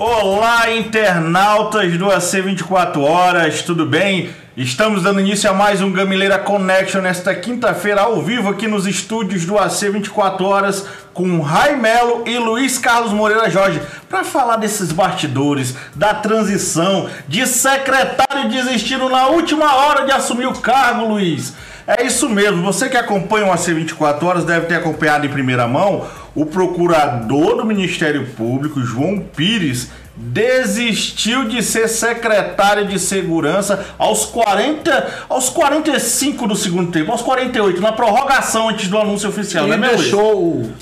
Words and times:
Olá, 0.00 0.70
internautas 0.70 1.98
do 1.98 2.08
AC 2.08 2.40
24 2.40 3.02
Horas, 3.02 3.62
tudo 3.62 3.84
bem? 3.84 4.30
Estamos 4.56 5.02
dando 5.02 5.18
início 5.18 5.50
a 5.50 5.52
mais 5.52 5.82
um 5.82 5.90
Gamileira 5.90 6.38
Connection 6.38 7.00
nesta 7.00 7.34
quinta-feira, 7.34 8.02
ao 8.02 8.22
vivo 8.22 8.48
aqui 8.48 8.68
nos 8.68 8.86
estúdios 8.86 9.44
do 9.44 9.58
AC 9.58 9.90
24 9.90 10.46
Horas, 10.46 10.86
com 11.12 11.40
Raimelo 11.40 12.22
e 12.28 12.38
Luiz 12.38 12.78
Carlos 12.78 13.12
Moreira 13.12 13.50
Jorge, 13.50 13.82
para 14.08 14.22
falar 14.22 14.54
desses 14.58 14.92
bastidores, 14.92 15.74
da 15.96 16.14
transição, 16.14 17.10
de 17.26 17.44
secretário 17.44 18.48
desistindo 18.48 19.08
na 19.08 19.26
última 19.26 19.74
hora 19.74 20.06
de 20.06 20.12
assumir 20.12 20.46
o 20.46 20.60
cargo, 20.60 21.08
Luiz. 21.08 21.54
É 21.88 22.04
isso 22.04 22.28
mesmo, 22.28 22.62
você 22.62 22.86
que 22.86 22.98
acompanha 22.98 23.46
o 23.46 23.50
AC 23.50 23.68
24 23.68 24.26
Horas 24.26 24.44
deve 24.44 24.66
ter 24.66 24.74
acompanhado 24.74 25.24
em 25.24 25.30
primeira 25.30 25.66
mão 25.66 26.06
o 26.34 26.44
procurador 26.44 27.56
do 27.56 27.64
Ministério 27.64 28.26
Público, 28.36 28.82
João 28.82 29.18
Pires, 29.18 29.88
desistiu 30.14 31.48
de 31.48 31.62
ser 31.62 31.88
secretário 31.88 32.86
de 32.86 32.98
segurança 32.98 33.86
aos 33.96 34.26
40, 34.26 35.24
aos 35.30 35.48
45 35.48 36.46
do 36.46 36.54
segundo 36.54 36.92
tempo, 36.92 37.10
aos 37.10 37.22
48, 37.22 37.80
na 37.80 37.92
prorrogação 37.92 38.68
antes 38.68 38.88
do 38.88 38.98
anúncio 38.98 39.26
oficial, 39.30 39.64
Ele 39.64 39.78
né, 39.78 39.88
meu 39.88 39.96
deixou 39.96 40.36
o, 40.36 40.72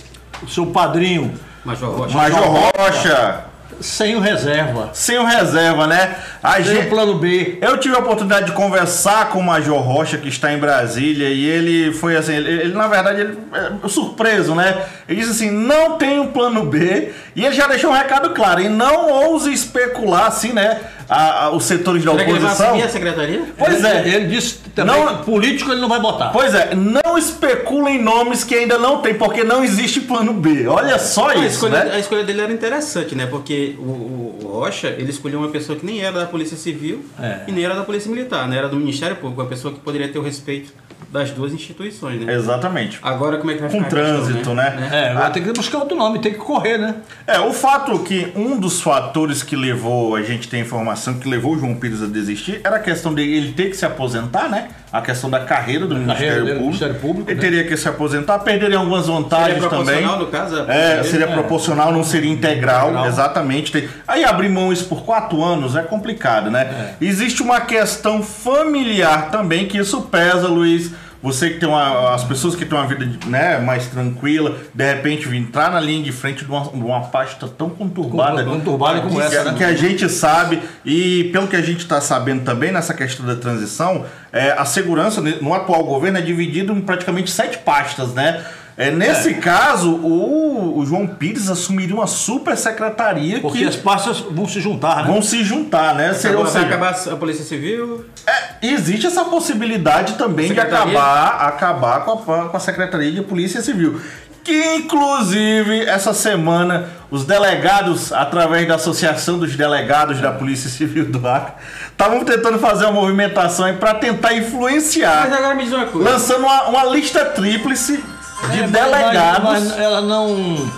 o 0.42 0.48
seu 0.48 0.66
padrinho? 0.66 1.32
Major 1.64 1.88
Rocha. 1.88 2.16
Major 2.16 2.44
Rocha, 2.48 3.44
sem 3.80 4.16
o 4.16 4.20
reserva, 4.20 4.90
sem 4.92 5.18
o 5.18 5.24
reserva, 5.24 5.86
né? 5.86 6.16
A 6.42 6.54
sem 6.54 6.64
gente, 6.64 6.86
o 6.86 6.90
plano 6.90 7.18
B. 7.18 7.58
Eu 7.60 7.78
tive 7.78 7.94
a 7.94 7.98
oportunidade 7.98 8.46
de 8.46 8.52
conversar 8.52 9.30
com 9.30 9.40
o 9.40 9.42
Major 9.44 9.80
Rocha, 9.80 10.18
que 10.18 10.28
está 10.28 10.52
em 10.52 10.58
Brasília, 10.58 11.28
e 11.28 11.44
ele 11.44 11.92
foi 11.92 12.16
assim, 12.16 12.34
ele, 12.34 12.50
ele, 12.50 12.74
na 12.74 12.88
verdade, 12.88 13.20
ele, 13.20 13.38
é, 13.84 13.88
surpreso, 13.88 14.54
né? 14.54 14.84
Ele 15.08 15.20
disse 15.20 15.32
assim, 15.32 15.50
não 15.50 15.98
tem 15.98 16.20
um 16.20 16.28
plano 16.28 16.64
B, 16.64 17.12
e 17.34 17.44
ele 17.44 17.54
já 17.54 17.66
deixou 17.66 17.90
um 17.90 17.94
recado 17.94 18.30
claro, 18.30 18.60
e 18.60 18.68
não 18.68 19.10
ouse 19.10 19.52
especular, 19.52 20.26
assim, 20.26 20.52
né, 20.52 20.80
a, 21.08 21.44
a, 21.44 21.50
os 21.50 21.64
setores 21.64 22.04
da 22.04 22.12
Será 22.12 22.24
que 22.24 22.30
ele 22.30 22.38
vai 22.40 22.52
oposição. 22.52 22.82
a 22.84 22.88
secretaria? 22.88 23.42
Pois 23.58 23.84
ele, 23.84 23.86
é. 23.86 24.14
Ele 24.16 24.26
disse 24.28 24.58
também 24.74 24.94
Não- 25.04 25.18
político 25.22 25.70
ele 25.72 25.80
não 25.80 25.88
vai 25.88 26.00
botar. 26.00 26.30
Pois 26.30 26.54
é, 26.54 26.74
não 26.74 27.16
especulem 27.16 28.02
nomes 28.02 28.44
que 28.44 28.54
ainda 28.54 28.78
não 28.78 29.00
tem, 29.00 29.14
porque 29.14 29.42
não 29.44 29.62
existe 29.64 30.00
plano 30.00 30.32
B. 30.32 30.66
Olha 30.66 30.98
só 30.98 31.28
a, 31.30 31.34
isso, 31.36 31.46
escolha, 31.66 31.84
né? 31.84 31.94
a 31.94 31.98
escolha 31.98 32.24
dele 32.24 32.40
era 32.40 32.52
interessante, 32.52 33.14
né? 33.14 33.26
Porque 33.26 33.74
o, 33.78 33.82
o- 33.82 34.38
o 34.44 34.48
Rocha, 34.58 34.88
ele 34.88 35.10
escolheu 35.10 35.38
uma 35.38 35.48
pessoa 35.48 35.78
que 35.78 35.84
nem 35.84 36.00
era 36.02 36.20
da 36.20 36.26
Polícia 36.26 36.56
Civil 36.56 37.04
É. 37.20 37.40
e 37.46 37.52
nem 37.52 37.64
era 37.64 37.74
da 37.74 37.82
Polícia 37.82 38.10
Militar, 38.10 38.48
né? 38.48 38.56
Era 38.58 38.68
do 38.68 38.76
Ministério 38.76 39.16
Público, 39.16 39.40
uma 39.42 39.48
pessoa 39.48 39.72
que 39.74 39.80
poderia 39.80 40.08
ter 40.08 40.18
o 40.18 40.22
respeito 40.22 40.72
das 41.10 41.30
duas 41.30 41.52
instituições, 41.52 42.20
né? 42.20 42.34
Exatamente. 42.34 42.98
Agora 43.02 43.38
como 43.38 43.50
é 43.50 43.54
que 43.54 43.60
vai 43.60 43.70
Com 43.70 43.84
ficar 43.84 43.96
a 43.96 44.00
questão, 44.00 44.22
trânsito, 44.24 44.54
né? 44.54 44.88
É, 44.92 45.14
vai 45.14 45.32
ter 45.32 45.40
que 45.42 45.52
buscar 45.52 45.78
outro 45.78 45.96
nome, 45.96 46.18
tem 46.18 46.32
que 46.32 46.38
correr, 46.38 46.78
né? 46.78 46.96
É, 47.26 47.38
o 47.38 47.52
fato 47.52 47.98
que 48.00 48.32
um 48.34 48.58
dos 48.58 48.80
fatores 48.82 49.42
que 49.42 49.54
levou, 49.54 50.16
a 50.16 50.22
gente 50.22 50.48
tem 50.48 50.60
informação 50.62 50.95
que 51.20 51.28
levou 51.28 51.54
o 51.54 51.58
João 51.58 51.74
Pires 51.74 52.02
a 52.02 52.06
desistir, 52.06 52.60
era 52.64 52.76
a 52.76 52.78
questão 52.80 53.12
dele 53.14 53.36
ele 53.36 53.52
ter 53.52 53.70
que 53.70 53.76
se 53.76 53.84
aposentar, 53.86 54.48
né? 54.48 54.68
A 54.92 55.00
questão 55.02 55.28
da 55.28 55.40
carreira 55.40 55.86
do 55.86 55.94
Ministério, 55.94 56.40
no 56.40 56.46
Público. 56.46 56.64
Ministério 56.64 56.94
Público, 56.96 57.30
Ele 57.30 57.34
né? 57.36 57.40
teria 57.40 57.64
que 57.64 57.76
se 57.76 57.88
aposentar, 57.88 58.38
perderia 58.40 58.78
algumas 58.78 59.06
vantagens 59.06 59.54
Seria 59.54 59.68
também. 59.68 59.84
proporcional, 60.02 60.18
no 60.18 60.26
caso, 60.26 60.70
É, 60.70 61.02
seria 61.02 61.26
É. 61.26 61.32
proporcional, 61.32 61.92
não 61.92 62.02
seria 62.04 62.30
integral, 62.30 62.84
Integral. 62.86 63.06
exatamente. 63.06 63.88
Aí 64.08 64.24
abrir 64.24 64.48
mão 64.48 64.72
isso 64.72 64.86
por 64.86 65.02
quatro 65.04 65.42
anos 65.44 65.76
é 65.76 65.82
complicado, 65.82 66.50
né? 66.50 66.62
É. 67.00 67.04
Existe 67.04 67.42
uma 67.42 67.60
questão 67.60 68.22
familiar 68.22 69.30
também 69.30 69.66
que 69.66 69.78
isso 69.78 70.02
pesa, 70.02 70.48
Luiz. 70.48 70.90
Você 71.22 71.50
que 71.50 71.60
tem 71.60 71.68
uma. 71.68 72.14
As 72.14 72.24
pessoas 72.24 72.54
que 72.54 72.64
têm 72.64 72.76
uma 72.76 72.86
vida 72.86 73.08
né, 73.26 73.58
mais 73.58 73.86
tranquila, 73.86 74.56
de 74.72 74.84
repente 74.84 75.28
entrar 75.34 75.70
na 75.70 75.80
linha 75.80 76.02
de 76.02 76.12
frente 76.12 76.44
de 76.44 76.50
uma, 76.50 76.68
uma 76.70 77.00
pasta 77.08 77.48
tão 77.48 77.70
conturbada. 77.70 78.44
Conturbada 78.44 79.00
como 79.00 79.16
que, 79.16 79.22
essa, 79.22 79.52
né? 79.52 79.54
que 79.56 79.64
a 79.64 79.74
gente 79.74 80.08
sabe, 80.08 80.60
e 80.84 81.24
pelo 81.32 81.48
que 81.48 81.56
a 81.56 81.62
gente 81.62 81.80
está 81.80 82.00
sabendo 82.00 82.44
também 82.44 82.70
nessa 82.70 82.94
questão 82.94 83.24
da 83.26 83.36
transição, 83.36 84.04
é, 84.32 84.52
a 84.52 84.64
segurança 84.64 85.20
no 85.20 85.54
atual 85.54 85.84
governo 85.84 86.18
é 86.18 86.20
dividida 86.20 86.72
em 86.72 86.80
praticamente 86.80 87.30
sete 87.30 87.58
pastas, 87.58 88.12
né? 88.12 88.44
É, 88.78 88.90
nesse 88.90 89.34
caso, 89.34 89.90
o, 89.90 90.78
o 90.78 90.84
João 90.84 91.06
Pires 91.06 91.48
assumiria 91.48 91.94
uma 91.94 92.06
super 92.06 92.54
secretaria 92.58 93.40
Porque 93.40 93.58
que 93.58 93.64
as 93.64 93.74
pastas 93.74 94.20
vão 94.20 94.46
se 94.46 94.60
juntar, 94.60 94.96
né? 94.96 95.10
vão 95.10 95.22
se 95.22 95.42
juntar, 95.42 95.94
né? 95.94 96.08
Ou 96.36 96.42
vai 96.42 96.52
seja, 96.52 96.66
acabar 96.66 96.90
a 96.90 97.16
Polícia 97.16 97.44
Civil, 97.44 98.04
é, 98.26 98.66
existe 98.66 99.06
essa 99.06 99.24
possibilidade 99.24 100.14
também 100.14 100.52
de 100.52 100.60
acabar, 100.60 101.48
acabar 101.48 102.04
com, 102.04 102.32
a, 102.32 102.48
com 102.48 102.56
a 102.56 102.60
Secretaria 102.60 103.10
de 103.10 103.22
Polícia 103.22 103.62
Civil. 103.62 103.98
Que 104.44 104.76
inclusive 104.76 105.80
essa 105.86 106.14
semana 106.14 106.88
os 107.10 107.24
delegados, 107.24 108.12
através 108.12 108.68
da 108.68 108.76
Associação 108.76 109.38
dos 109.38 109.56
Delegados 109.56 110.20
da 110.20 110.30
Polícia 110.30 110.70
Civil 110.70 111.06
do 111.06 111.26
Acre, 111.26 111.54
estavam 111.90 112.24
tentando 112.24 112.58
fazer 112.58 112.84
uma 112.84 112.92
movimentação 112.92 113.74
para 113.74 113.94
tentar 113.94 114.34
Mas 114.34 114.46
influenciar, 114.46 115.32
agora 115.32 115.54
me 115.54 115.64
diz 115.64 115.72
uma 115.72 115.86
coisa. 115.86 116.10
lançando 116.10 116.40
uma, 116.44 116.68
uma 116.68 116.84
lista 116.84 117.24
tríplice 117.24 118.04
de 118.50 118.58
É, 118.58 118.60
mas- 118.62 118.70
delegados. 118.72 119.44
Mas, 119.44 119.64
mas 119.68 119.78
ela 119.78 120.00
não. 120.00 120.70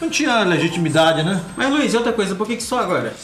Não 0.00 0.10
tinha 0.10 0.40
legitimidade, 0.44 1.22
né? 1.22 1.40
Mas 1.56 1.70
Luiz, 1.70 1.94
outra 1.94 2.12
coisa, 2.12 2.34
por 2.34 2.46
que, 2.46 2.56
que 2.56 2.62
só 2.62 2.80
agora? 2.80 3.14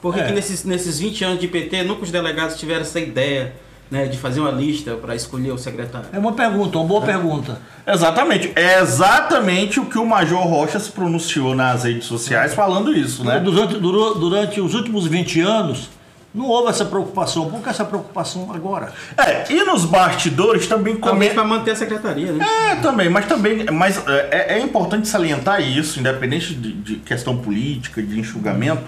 Por 0.00 0.14
que, 0.14 0.20
É. 0.20 0.24
que 0.26 0.32
nesses, 0.32 0.64
nesses 0.64 0.98
20 1.00 1.24
anos 1.24 1.40
de 1.40 1.48
PT 1.48 1.82
nunca 1.82 2.02
os 2.04 2.10
delegados 2.10 2.56
tiveram 2.56 2.82
essa 2.82 3.00
ideia 3.00 3.52
né, 3.90 4.06
de 4.06 4.16
fazer 4.18 4.38
uma 4.40 4.50
lista 4.50 4.92
para 4.94 5.14
escolher 5.16 5.50
o 5.52 5.58
secretário? 5.58 6.06
É 6.12 6.18
uma 6.18 6.32
pergunta, 6.32 6.78
uma 6.78 6.86
boa 6.86 7.00
pergunta. 7.02 7.60
Exatamente, 7.86 8.52
é 8.54 8.78
exatamente 8.80 9.80
o 9.80 9.86
que 9.86 9.98
o 9.98 10.06
Major 10.06 10.46
Rocha 10.46 10.78
se 10.78 10.90
pronunciou 10.90 11.54
nas 11.54 11.84
redes 11.84 12.04
sociais 12.06 12.54
falando 12.54 12.92
isso, 12.96 13.24
né? 13.24 13.40
Durante, 13.40 13.74
durou- 13.78 14.14
durante 14.16 14.60
os 14.60 14.72
últimos 14.74 15.06
20 15.06 15.40
anos, 15.40 15.88
não 16.34 16.46
houve 16.48 16.70
essa 16.70 16.84
preocupação. 16.84 17.48
Por 17.48 17.62
que 17.62 17.68
essa 17.68 17.84
preocupação 17.84 18.50
agora? 18.52 18.92
É, 19.16 19.52
e 19.52 19.62
nos 19.64 19.84
bastidores 19.84 20.66
também 20.66 20.96
comenta. 20.96 21.34
para 21.34 21.44
manter 21.44 21.70
a 21.70 21.76
secretaria, 21.76 22.32
né? 22.32 22.44
É, 22.72 22.74
também, 22.76 23.08
mas 23.08 23.26
também, 23.26 23.64
mas 23.70 24.02
é, 24.08 24.56
é 24.56 24.58
importante 24.58 25.06
salientar 25.06 25.60
isso, 25.60 26.00
independente 26.00 26.54
de, 26.54 26.72
de 26.72 26.96
questão 26.96 27.38
política, 27.38 28.02
de 28.02 28.18
enxugamento, 28.18 28.82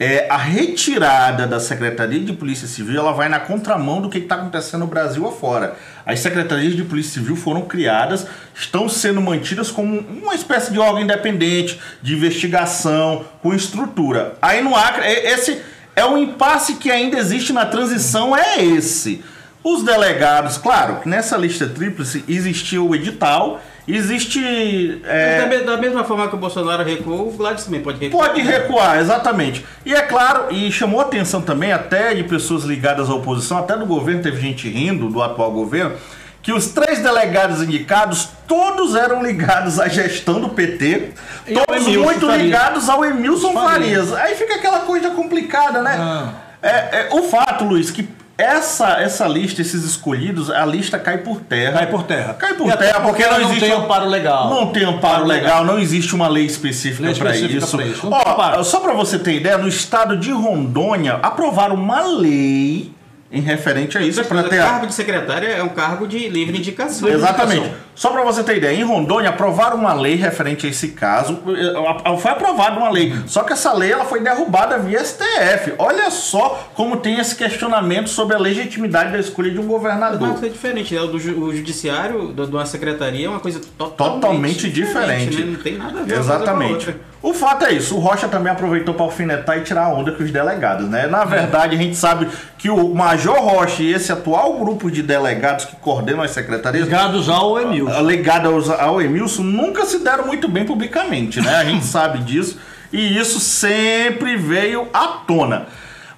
é, 0.00 0.26
a 0.28 0.36
retirada 0.36 1.46
da 1.46 1.60
Secretaria 1.60 2.18
de 2.18 2.32
Polícia 2.32 2.66
Civil, 2.66 2.98
ela 2.98 3.12
vai 3.12 3.28
na 3.28 3.38
contramão 3.38 4.00
do 4.00 4.08
que 4.08 4.18
está 4.18 4.34
acontecendo 4.34 4.80
no 4.80 4.88
Brasil 4.88 5.24
afora. 5.28 5.76
As 6.04 6.18
secretarias 6.18 6.74
de 6.74 6.82
Polícia 6.82 7.12
Civil 7.20 7.36
foram 7.36 7.62
criadas, 7.62 8.26
estão 8.52 8.88
sendo 8.88 9.20
mantidas 9.20 9.70
como 9.70 10.00
uma 10.00 10.34
espécie 10.34 10.72
de 10.72 10.78
órgão 10.80 11.00
independente, 11.00 11.80
de 12.02 12.14
investigação, 12.14 13.24
com 13.40 13.54
estrutura. 13.54 14.34
Aí 14.42 14.60
no 14.60 14.74
Acre, 14.74 15.04
é- 15.04 15.34
esse 15.34 15.62
é 15.94 16.04
um 16.04 16.16
impasse 16.16 16.74
que 16.74 16.90
ainda 16.90 17.18
existe 17.18 17.52
na 17.52 17.66
transição, 17.66 18.36
é 18.36 18.62
esse. 18.62 19.24
Os 19.64 19.84
delegados, 19.84 20.58
claro, 20.58 20.98
nessa 21.04 21.36
lista 21.36 21.68
tríplice 21.68 22.24
existia 22.28 22.82
o 22.82 22.94
edital, 22.96 23.60
existe. 23.86 25.00
é, 25.04 25.46
Mas 25.46 25.64
da 25.64 25.76
mesma 25.76 26.02
forma 26.02 26.26
que 26.28 26.34
o 26.34 26.38
Bolsonaro 26.38 26.82
recuou, 26.82 27.28
o 27.28 27.32
Gladys 27.32 27.64
também 27.64 27.80
pode 27.80 28.00
recuar. 28.00 28.28
Pode 28.28 28.40
recuar, 28.40 28.98
exatamente. 28.98 29.64
E 29.86 29.94
é 29.94 30.00
claro, 30.02 30.52
e 30.52 30.72
chamou 30.72 31.00
atenção 31.00 31.40
também 31.40 31.72
até 31.72 32.12
de 32.12 32.24
pessoas 32.24 32.64
ligadas 32.64 33.08
à 33.08 33.14
oposição, 33.14 33.56
até 33.58 33.76
do 33.76 33.86
governo, 33.86 34.20
teve 34.20 34.40
gente 34.40 34.68
rindo 34.68 35.08
do 35.08 35.22
atual 35.22 35.52
governo, 35.52 35.94
que 36.42 36.52
os 36.52 36.66
três 36.68 36.98
delegados 36.98 37.62
indicados, 37.62 38.28
todos 38.48 38.96
eram 38.96 39.22
ligados 39.22 39.78
à 39.78 39.88
gestão 39.88 40.40
do 40.40 40.48
PT, 40.48 41.12
E 41.46 41.54
todos 41.54 41.86
muito 41.86 42.28
ligados 42.30 42.88
ao 42.88 43.04
Emilson 43.04 43.52
Farias. 43.52 44.10
Farias. 44.10 44.12
Aí 44.14 44.34
fica 44.34 44.56
aquela 44.56 44.80
coisa 44.80 45.10
complicada, 45.10 45.80
né? 45.80 45.96
Ah. 45.98 46.28
É, 46.60 46.68
é, 46.68 47.08
o 47.12 47.22
fato, 47.24 47.64
Luiz, 47.64 47.90
que 47.90 48.08
essa, 48.36 49.00
essa 49.00 49.28
lista, 49.28 49.60
esses 49.60 49.84
escolhidos, 49.84 50.50
a 50.50 50.64
lista 50.64 50.98
cai 50.98 51.18
por 51.18 51.40
terra. 51.40 51.74
Cai 51.78 51.86
por 51.86 52.02
terra. 52.04 52.34
Cai 52.34 52.54
por 52.54 52.68
E 52.68 52.76
terra, 52.76 53.00
porque, 53.00 53.22
porque 53.22 53.26
não 53.26 53.38
não 53.40 53.46
existe. 53.50 53.60
tem 53.60 53.72
amparo 53.72 54.08
legal. 54.08 54.50
Não 54.50 54.66
tem 54.72 54.84
amparo 54.84 55.24
legal, 55.24 55.64
não 55.64 55.78
existe 55.78 56.14
uma 56.14 56.28
lei 56.28 56.46
específica 56.46 57.12
para 57.14 57.36
isso. 57.36 57.76
pra 57.76 57.86
isso. 57.86 58.08
Não 58.10 58.18
Ó, 58.18 58.62
só 58.64 58.80
para 58.80 58.94
você 58.94 59.18
ter 59.18 59.34
ideia, 59.34 59.58
no 59.58 59.68
estado 59.68 60.16
de 60.16 60.30
Rondônia 60.32 61.20
aprovaram 61.22 61.74
uma 61.74 62.00
lei 62.02 62.92
em 63.32 63.40
referente 63.40 63.96
a 63.96 64.02
isso 64.02 64.22
para 64.24 64.40
O 64.40 64.48
ter 64.48 64.60
a- 64.60 64.66
cargo 64.66 64.86
de 64.86 64.94
secretário 64.94 65.48
é 65.48 65.62
um 65.62 65.70
cargo 65.70 66.06
de 66.06 66.28
livre 66.28 66.58
indicação. 66.58 67.08
Exatamente. 67.08 67.72
Só 67.94 68.10
para 68.10 68.22
você 68.22 68.42
ter 68.42 68.56
ideia, 68.58 68.74
em 68.78 68.82
Rondônia 68.84 69.30
aprovaram 69.30 69.76
uma 69.76 69.92
lei 69.94 70.14
referente 70.16 70.66
a 70.66 70.70
esse 70.70 70.88
caso. 70.88 71.38
Eh, 71.46 72.16
Foi 72.18 72.30
aprovada 72.30 72.78
uma 72.78 72.90
lei, 72.90 73.14
só 73.26 73.42
que 73.42 73.52
essa 73.52 73.72
lei 73.72 73.90
ela 73.92 74.04
foi 74.04 74.20
derrubada 74.20 74.78
via 74.78 74.98
STF. 75.02 75.72
Olha 75.78 76.10
só 76.10 76.68
como 76.74 76.96
tem 76.98 77.18
esse 77.18 77.34
questionamento 77.36 78.08
sobre 78.08 78.36
a 78.36 78.38
legitimidade 78.38 79.12
da 79.12 79.18
escolha 79.18 79.50
de 79.50 79.58
um 79.58 79.66
governador. 79.66 80.28
Mas 80.28 80.42
é 80.42 80.48
diferente, 80.48 80.94
né? 80.94 81.00
O, 81.00 81.06
do 81.06 81.16
o 81.16 81.54
judiciário 81.56 82.28
do- 82.28 82.46
de 82.46 82.52
uma 82.54 82.66
secretaria 82.66 83.26
é 83.26 83.28
uma 83.30 83.40
coisa 83.40 83.60
totalmente, 83.78 84.20
Totalmente 84.20 84.70
diferente. 84.70 85.40
né? 85.40 85.46
Não 85.52 85.62
tem 85.62 85.76
nada 85.78 86.00
a 86.00 86.02
ver 86.02 86.18
Exatamente. 86.18 86.94
O 87.22 87.32
fato 87.32 87.64
é 87.64 87.72
isso, 87.72 87.94
o 87.96 88.00
Rocha 88.00 88.26
também 88.26 88.52
aproveitou 88.52 88.94
para 88.94 89.04
alfinetar 89.04 89.56
e 89.56 89.60
tirar 89.60 89.84
a 89.84 89.88
onda 89.94 90.10
com 90.10 90.24
os 90.24 90.30
delegados, 90.32 90.88
né? 90.88 91.06
Na 91.06 91.24
verdade, 91.24 91.76
a 91.76 91.78
gente 91.78 91.94
sabe 91.96 92.26
que 92.58 92.68
o 92.68 92.92
Major 92.92 93.36
Rocha 93.40 93.82
e 93.82 93.92
esse 93.94 94.10
atual 94.10 94.54
grupo 94.58 94.90
de 94.90 95.02
delegados 95.04 95.64
que 95.64 95.76
coordenam 95.76 96.20
as 96.22 96.32
secretarias 96.32 96.84
Ligados 96.86 97.28
ao 97.28 97.60
Emil. 97.60 97.86
ligado 98.04 98.48
aos- 98.48 98.68
ao 98.68 99.00
Emilson 99.00 99.44
nunca 99.44 99.86
se 99.86 100.00
deram 100.00 100.26
muito 100.26 100.48
bem 100.48 100.64
publicamente, 100.64 101.40
né? 101.40 101.54
A 101.56 101.64
gente 101.64 101.84
sabe 101.86 102.18
disso. 102.18 102.58
E 102.92 103.16
isso 103.16 103.38
sempre 103.40 104.36
veio 104.36 104.88
à 104.92 105.06
tona. 105.26 105.66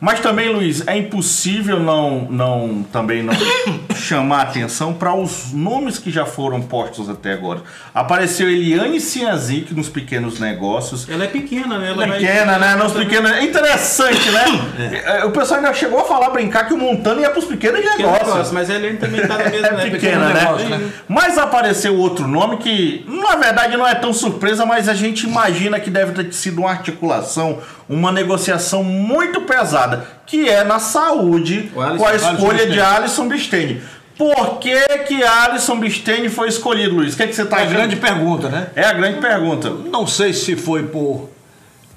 Mas 0.01 0.21
também, 0.21 0.49
Luiz, 0.51 0.87
é 0.87 0.97
impossível 0.97 1.81
não, 1.81 2.27
não 2.31 2.83
também 2.93 3.23
não 3.23 3.33
chamar 3.97 4.43
atenção 4.43 4.93
para 4.93 5.15
os 5.15 5.53
nomes 5.53 5.99
que 5.99 6.11
já 6.11 6.27
foram 6.27 6.61
postos 6.61 7.09
até 7.09 7.33
agora. 7.33 7.63
Apareceu 7.95 8.51
Eliane 8.51 9.01
Ciazic 9.01 9.73
nos 9.75 9.89
pequenos 9.89 10.39
negócios. 10.41 11.09
Ela 11.09 11.25
é 11.25 11.29
pequena, 11.29 11.79
né? 11.79 11.91
Ela 11.91 12.05
É 12.05 12.07
vai- 12.09 12.19
pequena, 12.19 12.59
né? 12.59 12.75
Nos 12.77 12.93
pequenos. 12.93 13.31
É 13.31 13.43
interessante, 13.43 14.31
né? 14.31 14.45
É, 15.05 15.25
O 15.25 15.31
pessoal 15.31 15.61
ainda 15.61 15.73
chegou 15.73 16.01
a 16.01 16.05
falar, 16.05 16.31
brincar 16.31 16.67
que 16.67 16.75
o 16.75 16.79
Montano 16.79 17.21
ia 17.21 17.31
para 17.31 17.39
os 17.39 17.45
pequenos 17.45 17.81
Pequeno 17.81 17.97
negócios. 17.99 18.29
negócio, 18.29 18.55
mas 18.55 18.71
a 18.71 18.75
Helene 18.75 18.99
também 18.99 19.21
tá 19.27 19.39
na 19.39 19.49
mesma 19.51 19.67
É 19.69 19.73
né? 19.85 19.91
pequena, 19.91 20.29
né? 20.29 20.41
negócio, 20.41 20.69
né? 20.69 20.91
Mas 21.09 21.39
apareceu 21.39 21.97
outro 21.97 22.27
nome 22.29 22.59
que, 22.59 23.05
na 23.09 23.37
verdade, 23.37 23.77
não 23.77 23.87
é 23.87 23.95
tão 23.95 24.13
surpresa, 24.13 24.67
mas 24.67 24.89
a 24.89 24.95
gente 24.95 25.25
imagina 25.27 25.79
que 25.81 25.91
deve 25.91 26.13
ter 26.13 26.33
sido 26.33 26.59
uma 26.61 26.71
articulação, 26.71 27.59
uma 27.89 28.11
negociação 28.13 28.83
muito 28.83 29.43
pesada, 29.43 30.07
que 30.27 30.49
é 30.49 30.65
na 30.65 30.79
saúde, 30.79 31.71
Alisson- 31.77 31.97
com 31.99 32.05
a 32.07 32.09
Alisson 32.11 32.33
escolha 32.33 32.59
de 32.59 32.67
Bisteni. 32.67 32.81
Alisson 32.81 33.29
Bisteni. 33.29 33.83
Por 34.17 34.59
que 34.61 34.79
que 35.09 35.23
Alisson 35.25 35.79
Bisteni 35.81 36.29
foi 36.29 36.49
escolhido, 36.49 36.95
Luiz? 36.95 37.15
O 37.15 37.17
que, 37.17 37.23
é 37.25 37.27
que 37.27 37.35
você 37.35 37.45
tá 37.45 37.57
É 37.57 37.61
a 37.61 37.63
achando? 37.63 37.75
grande 37.77 37.97
pergunta, 37.97 38.49
né? 38.49 38.69
É 38.77 38.85
a 38.85 38.93
grande 38.93 39.19
pergunta. 39.21 39.71
Não 39.71 40.07
sei 40.07 40.33
se 40.33 40.55
foi 40.57 40.85
por, 40.85 41.29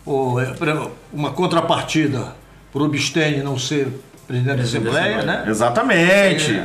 por, 0.03 0.41
é, 0.41 0.77
uma 1.13 1.31
contrapartida 1.31 2.35
por 2.71 2.81
o 2.81 2.87
Bistene 2.87 3.43
não 3.43 3.57
ser 3.57 3.87
presidente 4.27 4.57
da 4.57 4.63
Assembleia, 4.63 5.21
né? 5.21 5.43
Exatamente. 5.47 6.61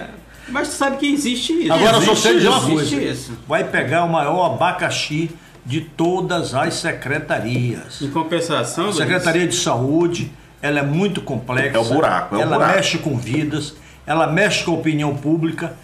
Mas 0.48 0.68
tu 0.68 0.74
sabe 0.74 0.96
que 0.96 1.12
existe 1.12 1.52
isso. 1.52 1.72
Agora 1.72 1.98
eu 1.98 2.02
só 2.02 2.14
sei 2.16 2.34
dizer 2.36 2.48
uma 2.48 2.58
existe 2.72 2.96
coisa. 2.96 3.10
isso. 3.12 3.32
Vai 3.46 3.64
pegar 3.64 4.04
o 4.04 4.08
maior 4.08 4.46
abacaxi 4.54 5.30
de 5.64 5.80
todas 5.80 6.54
as 6.54 6.74
secretarias. 6.74 8.00
Em 8.02 8.10
compensação, 8.10 8.84
A 8.84 8.86
Luiz, 8.88 8.96
Secretaria 8.96 9.46
de 9.46 9.54
Saúde, 9.54 10.32
ela 10.60 10.80
é 10.80 10.82
muito 10.82 11.20
complexa. 11.20 11.76
É 11.76 11.80
o 11.80 11.84
buraco, 11.84 12.34
é 12.34 12.38
o 12.38 12.42
ela 12.42 12.56
buraco. 12.56 12.76
mexe 12.76 12.98
com 12.98 13.16
vidas, 13.16 13.74
ela 14.06 14.26
mexe 14.26 14.64
com 14.64 14.72
a 14.72 14.74
opinião 14.74 15.14
pública 15.16 15.74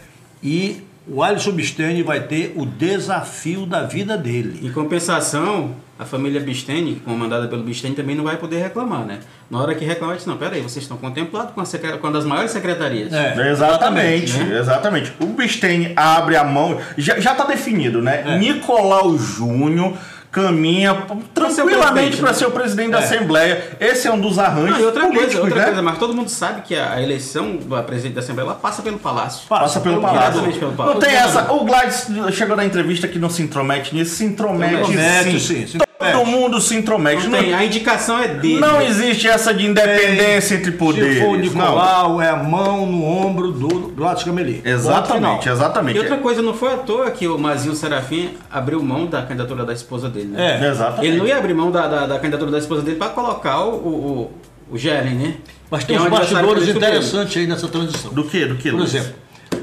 e 0.43 0.83
o 1.11 1.23
Alisson 1.23 1.53
Bistene 1.53 2.03
vai 2.03 2.21
ter 2.21 2.53
o 2.57 2.67
desafio 2.67 3.65
da 3.67 3.83
vida 3.83 4.17
dele. 4.17 4.61
Em 4.67 4.71
compensação, 4.73 5.75
a 5.99 6.05
família 6.05 6.41
Bisteni, 6.41 6.97
comandada 7.05 7.49
pelo 7.49 7.63
Bisteni, 7.63 7.95
também 7.95 8.15
não 8.15 8.25
vai 8.25 8.37
poder 8.37 8.59
reclamar, 8.63 9.05
né? 9.05 9.19
Na 9.51 9.59
hora 9.61 9.75
que 9.75 9.85
reclamar, 9.85 10.17
diz, 10.17 10.27
não, 10.27 10.37
peraí, 10.37 10.61
vocês 10.61 10.85
estão 10.85 10.97
contemplados 10.97 11.53
com, 11.53 11.61
a 11.61 11.65
secre- 11.65 11.97
com 11.99 12.07
uma 12.07 12.13
das 12.13 12.25
maiores 12.25 12.51
secretarias. 12.51 13.13
É, 13.13 13.51
Exatamente, 13.51 14.37
né? 14.39 14.59
exatamente. 14.59 15.13
O 15.21 15.27
Bisteni 15.27 15.93
abre 15.97 16.37
a 16.37 16.45
mão, 16.45 16.79
já, 16.97 17.19
já 17.19 17.35
tá 17.35 17.45
definido, 17.45 18.01
né? 18.03 18.23
É. 18.27 18.39
Nicolau 18.39 19.17
Júnior 19.19 19.95
caminha 20.31 20.95
ser 20.95 21.13
o 21.13 21.17
tranquilamente 21.35 21.93
presidente, 21.93 22.17
para 22.19 22.29
né? 22.29 22.35
ser 22.35 22.47
o 22.47 22.51
presidente 22.51 22.91
da 22.91 23.01
É. 23.01 23.05
Assembleia. 23.05 23.65
Esse 23.81 24.09
é 24.09 24.13
um 24.13 24.21
dos 24.21 24.39
arranjos 24.39 24.79
Não, 24.79 24.87
outra 24.87 25.03
políticos, 25.07 25.33
coisa, 25.35 25.45
outra 25.47 25.59
né? 25.61 25.65
coisa, 25.67 25.83
mas 25.83 25.99
todo 25.99 26.15
mundo 26.15 26.29
sabe 26.29 26.63
que 26.63 26.75
a, 26.75 27.01
eleição 27.03 27.57
da 27.57 27.83
presidente 27.83 28.15
da 28.15 28.21
Assembleia 28.21 28.51
passa 28.53 28.83
pelo 28.83 28.99
Palácio. 28.99 29.49
Passa 29.49 29.81
pelo 29.81 29.97
pelo 29.97 30.07
palácio. 30.07 30.43
pelo 30.59 30.73
palácio. 30.73 30.95
Não 30.95 31.01
tem 31.01 31.17
essa. 31.17 31.53
O 31.53 31.65
Gladys 31.65 32.07
chegou 32.33 32.57
na 32.57 32.65
entrevista 32.65 33.09
que 33.09 33.19
não 33.19 33.31
se 33.31 33.43
intromete 33.43 33.95
nisso. 33.95 34.17
Se 34.17 34.25
intromete, 34.25 34.75
Intromete, 34.75 35.41
sim. 35.41 35.67
sim, 35.67 35.79
Todo 35.99 36.25
mundo 36.27 36.61
se 36.61 36.77
intromete. 36.77 37.25
Não 37.25 37.33
Não, 37.33 37.39
tem, 37.41 37.55
a 37.55 37.65
indicação 37.65 38.19
é 38.19 38.29
dele. 38.29 38.61
não 38.61 38.81
existe 38.81 39.27
essa 39.27 39.53
de 39.53 39.67
independência 39.67 40.55
entre 40.55 40.71
poderes. 40.73 41.15
Se 41.15 41.21
for 41.21 41.31
o 41.31 41.33
não. 41.33 41.41
Nicolau, 41.41 42.23
é 42.23 42.29
a 42.31 42.37
mão 42.37 42.87
no 42.87 43.05
ombro 43.05 43.51
do 43.51 43.69
Gladys 43.97 44.23
Cameli. 44.25 44.63
Exatamente, 44.65 45.49
exatamente. 45.49 45.97
E 45.97 46.01
outra 46.01 46.17
coisa, 46.19 46.41
não 46.43 46.55
foi 46.55 46.73
à 46.75 46.77
toa 46.77 47.11
que 47.11 47.27
o 47.27 47.37
Mazinho 47.39 47.75
Serafim 47.75 48.31
abriu 48.51 48.83
mão 48.83 49.07
da 49.07 49.23
candidatura 49.23 49.65
da 49.65 49.73
esposa 49.73 50.09
dele, 50.09 50.18
né? 50.25 50.61
É. 50.61 50.69
Exatamente. 50.71 51.07
Ele 51.07 51.17
não 51.17 51.27
ia 51.27 51.39
abrir 51.39 51.55
mão 51.55 51.71
da, 51.71 51.87
da, 51.87 52.07
da 52.07 52.19
candidatura 52.19 52.51
da 52.51 52.59
esposa 52.59 52.83
dele 52.83 52.97
para 52.97 53.11
colocar 53.11 53.65
o, 53.65 53.75
o, 53.77 54.31
o, 54.71 54.79
Geren, 54.79 55.15
né? 55.15 55.37
Mas 55.71 55.85
tem 55.85 55.97
é 55.97 56.01
uns 56.01 56.07
adversário 56.07 56.47
bastidores 56.47 56.67
dele. 56.67 56.79
interessantes 56.79 57.37
aí 57.37 57.47
nessa 57.47 57.69
transição. 57.69 58.13
Do 58.13 58.25
que? 58.25 58.45
Do 58.47 58.57
que? 58.57 58.71
Por 58.71 58.79
Luiz? 58.79 58.95
exemplo, 58.95 59.15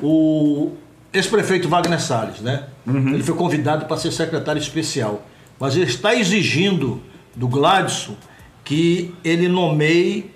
o 0.02 0.72
ex-prefeito 1.14 1.68
Wagner 1.68 2.02
Salles, 2.02 2.42
né? 2.42 2.64
Uhum. 2.86 3.14
Ele 3.14 3.24
foi 3.24 3.36
convidado 3.36 3.86
para 3.86 3.98
ser 3.98 4.12
secretário 4.12 4.60
especial, 4.60 5.26
mas 5.60 5.76
ele 5.76 5.86
está 5.86 6.14
exigindo 6.14 7.02
do 7.36 7.48
Gladson 7.48 8.16
que 8.64 9.14
ele 9.24 9.48
nomeie, 9.48 10.32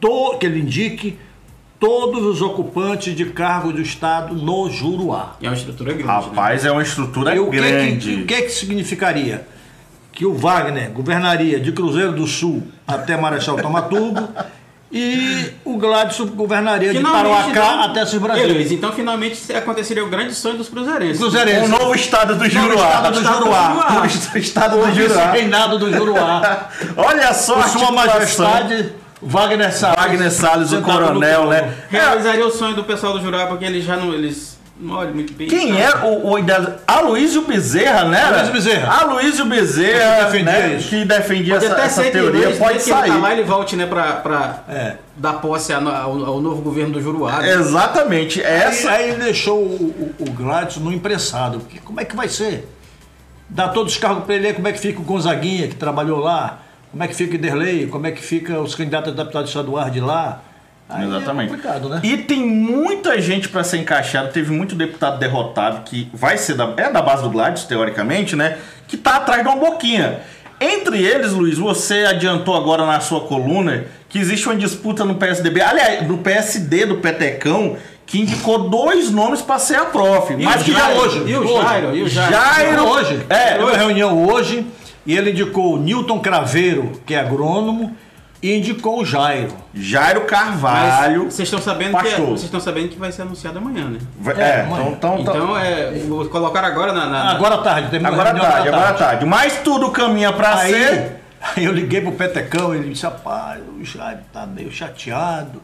to, 0.00 0.38
que 0.38 0.46
ele 0.46 0.60
indique 0.60 1.18
todos 1.80 2.24
os 2.24 2.42
ocupantes 2.42 3.14
de 3.14 3.26
cargo 3.26 3.72
do 3.72 3.80
Estado 3.80 4.34
no 4.34 4.68
Juruá. 4.70 5.36
E 5.40 5.46
é 5.46 5.50
uma 5.50 5.56
estrutura 5.56 5.92
grande, 5.92 6.06
né? 6.08 6.12
Rapaz, 6.14 6.64
é 6.64 6.72
uma 6.72 6.82
estrutura 6.82 7.34
E 7.34 7.38
o 7.38 7.50
que, 7.50 7.56
grande. 7.56 8.14
que, 8.16 8.22
o 8.22 8.26
que 8.26 8.42
que 8.42 8.50
significaria? 8.50 9.46
Que 10.12 10.26
o 10.26 10.34
Wagner 10.34 10.90
governaria 10.90 11.60
de 11.60 11.70
Cruzeiro 11.70 12.12
do 12.12 12.26
Sul 12.26 12.64
até 12.86 13.16
Marechal 13.16 13.56
Tomaturgo 13.58 14.28
e 14.90 15.52
o 15.64 15.76
Gladson 15.76 16.26
governaria 16.28 16.90
de 16.92 16.96
Finalmente, 16.96 17.22
Tarauacá 17.22 17.50
então- 17.50 17.82
até 17.82 18.02
Ei, 18.12 18.18
Brasil. 18.18 18.48
Luiz, 18.54 18.72
então 18.72 18.90
finalmente 18.92 19.52
aconteceria 19.52 20.02
o 20.04 20.08
grande 20.08 20.34
sonho 20.34 20.56
dos 20.56 20.68
cruzeirenses. 20.68 21.18
Cruzeirense. 21.18 21.66
O 21.66 21.68
novo 21.68 21.94
estado 21.94 22.34
do 22.34 22.38
Novo 22.42 22.50
Juruá. 22.50 22.86
estado 22.88 23.12
do 23.12 23.22
Juruá. 23.22 24.02
O 24.34 24.38
estado 24.38 24.76
do 24.78 24.82
O 24.88 24.94
Juruá. 24.94 25.30
reinado 25.30 25.78
do 25.78 25.92
Juruá. 25.92 26.68
Olha 26.96 27.32
só 27.34 27.56
a 27.60 27.68
sua 27.68 27.92
majestade, 27.92 28.92
Wagner 29.20 29.72
Salles. 29.72 29.96
Wagner 29.98 30.30
Salles, 30.30 30.72
o 30.72 30.76
no 30.76 30.82
coronel, 30.82 31.48
né? 31.48 31.74
Realizaria 31.90 32.46
o 32.46 32.50
sonho 32.50 32.74
do 32.76 32.84
pessoal 32.84 33.12
do 33.14 33.20
Jurá, 33.20 33.46
porque 33.46 33.64
eles 33.64 33.84
já 33.84 33.96
não. 33.96 34.12
Eles 34.14 34.56
não 34.80 34.94
olham 34.94 35.12
muito 35.12 35.32
bem. 35.32 35.48
Quem 35.48 35.76
era 35.80 36.06
o, 36.06 36.30
o 36.30 36.38
ideal- 36.38 36.76
Aloysio 36.86 37.42
Bezerra, 37.42 38.04
né? 38.04 38.22
Aloysio 38.22 38.52
Bezerra. 38.52 38.92
Aloysio 39.00 39.44
Bezerra, 39.44 40.16
Que 40.26 40.38
defendia 40.38 40.52
né, 40.52 40.74
isso. 40.76 40.88
que 40.88 41.04
defendia 41.04 41.56
essa, 41.56 41.72
até 41.72 41.82
essa 41.84 42.02
teoria, 42.04 42.50
pode 42.56 42.74
desde 42.74 42.84
que 42.84 42.90
ele 42.90 43.00
sair. 43.00 43.10
tá 43.10 43.16
lá 43.18 43.32
ele 43.32 43.42
volte, 43.42 43.74
né, 43.74 43.86
pra, 43.86 44.12
pra 44.12 44.62
É. 44.68 44.94
dar 45.16 45.32
posse 45.34 45.72
ao, 45.72 45.84
ao 45.88 46.40
novo 46.40 46.62
governo 46.62 46.92
do 46.92 47.02
Juruá. 47.02 47.40
né? 47.40 47.54
Exatamente, 47.54 48.40
Aí, 48.40 48.46
essa 48.46 48.90
aí 48.92 49.10
ele 49.10 49.24
deixou 49.24 49.58
o, 49.58 50.14
o, 50.20 50.24
o 50.28 50.30
Gladson 50.30 50.78
no 50.78 50.92
empressado. 50.92 51.58
Porque 51.58 51.80
como 51.80 52.00
é 52.00 52.04
que 52.04 52.14
vai 52.14 52.28
ser? 52.28 52.72
Dá 53.48 53.66
todos 53.66 53.94
os 53.94 53.98
cargos 53.98 54.24
para 54.24 54.36
ele, 54.36 54.52
como 54.52 54.68
é 54.68 54.72
que 54.72 54.78
fica 54.78 55.00
o 55.00 55.02
Gonzaguinha, 55.02 55.66
que 55.66 55.74
trabalhou 55.74 56.20
lá? 56.20 56.58
Como 56.90 57.02
é 57.02 57.08
que 57.08 57.14
fica 57.14 57.36
Derlei? 57.38 57.86
Como 57.86 58.06
é 58.06 58.10
que 58.10 58.22
fica 58.22 58.58
os 58.60 58.74
candidatos 58.74 59.12
a 59.12 59.16
deputado 59.16 59.46
estaduais 59.46 59.92
de 59.92 60.00
lá? 60.00 60.42
Aí 60.88 61.06
Exatamente. 61.06 61.52
É 61.52 61.56
complicado, 61.56 61.88
né? 61.90 62.00
E 62.02 62.16
tem 62.16 62.40
muita 62.40 63.20
gente 63.20 63.48
para 63.48 63.62
ser 63.62 63.76
encaixada. 63.78 64.28
Teve 64.28 64.50
muito 64.52 64.74
deputado 64.74 65.18
derrotado 65.18 65.82
que 65.82 66.08
vai 66.14 66.38
ser 66.38 66.54
da, 66.54 66.72
é 66.78 66.90
da 66.90 67.02
base 67.02 67.22
do 67.22 67.28
Gladys, 67.30 67.64
teoricamente, 67.64 68.34
né? 68.34 68.56
Que 68.86 68.96
tá 68.96 69.16
atrás 69.16 69.42
de 69.42 69.48
uma 69.48 69.56
boquinha. 69.56 70.20
Entre 70.60 71.04
eles, 71.04 71.32
Luiz, 71.32 71.58
você 71.58 72.04
adiantou 72.06 72.56
agora 72.56 72.84
na 72.86 72.98
sua 73.00 73.20
coluna 73.20 73.84
que 74.08 74.18
existe 74.18 74.48
uma 74.48 74.56
disputa 74.56 75.04
no 75.04 75.14
PSDB, 75.14 75.60
aliás, 75.60 76.08
no 76.08 76.18
PSD 76.18 76.86
do 76.86 76.96
Petecão, 76.96 77.76
que 78.06 78.20
indicou 78.22 78.68
dois 78.70 79.10
nomes 79.10 79.42
para 79.42 79.58
ser 79.58 79.76
a 79.76 79.84
prof. 79.84 80.34
Mas 80.36 80.62
que 80.62 80.72
já 80.72 80.78
Jairo, 80.78 81.00
hoje. 81.00 81.22
E 81.26 81.36
o. 81.36 81.62
Jairo? 81.62 81.96
E 81.96 82.02
o 82.02 82.08
Jairo? 82.08 82.32
Jairo- 82.32 82.88
hoje. 82.88 83.26
É, 83.28 83.58
uma 83.58 83.76
reunião 83.76 84.26
hoje 84.26 84.66
e 85.08 85.16
ele 85.16 85.30
indicou 85.30 85.74
o 85.74 85.78
Newton 85.78 86.20
Craveiro, 86.20 86.92
que 87.06 87.14
é 87.14 87.18
agrônomo, 87.20 87.96
e 88.42 88.56
indicou 88.56 89.00
o 89.00 89.04
Jairo. 89.04 89.52
Jairo 89.74 90.20
Carvalho. 90.26 91.24
vocês 91.24 91.48
estão 91.48 91.60
sabendo 91.60 91.96
que 91.98 92.06
é- 92.06 92.16
vocês 92.20 92.42
estão 92.44 92.60
sabendo 92.60 92.90
que 92.90 92.98
vai 92.98 93.10
ser 93.10 93.22
anunciado 93.22 93.58
amanhã, 93.58 93.86
né? 93.88 93.98
Vai- 94.20 94.34
É, 94.36 94.40
É, 94.40 94.60
amanhã. 94.60 94.90
então, 94.96 95.18
então, 95.18 95.34
Então 95.34 95.58
é, 95.58 95.90
vou 96.06 96.24
colocar 96.28 96.62
agora 96.62 96.92
na, 96.92 97.06
na- 97.06 97.30
Agora 97.32 97.54
à 97.56 97.58
tarde, 97.58 97.88
termina 97.90 98.10
a 98.10 98.12
agora 98.12 98.30
à 98.30 98.34
tarde, 98.38 98.70
da 98.70 98.76
agora 98.76 98.90
à 98.90 98.94
tarde. 98.94 99.24
Mas 99.26 99.56
tudo 99.64 99.90
caminha 99.90 100.30
para 100.32 100.56
Aí, 100.56 100.72
ser. 100.72 101.20
aí 101.40 101.64
eu 101.64 101.72
liguei 101.72 102.00
pro 102.00 102.12
Petecão, 102.12 102.74
ele 102.74 102.90
disse, 102.90 103.04
rapaz, 103.04 103.60
o 103.80 103.84
Jairo 103.84 104.20
tá 104.32 104.46
meio 104.46 104.70
chateado, 104.70 105.60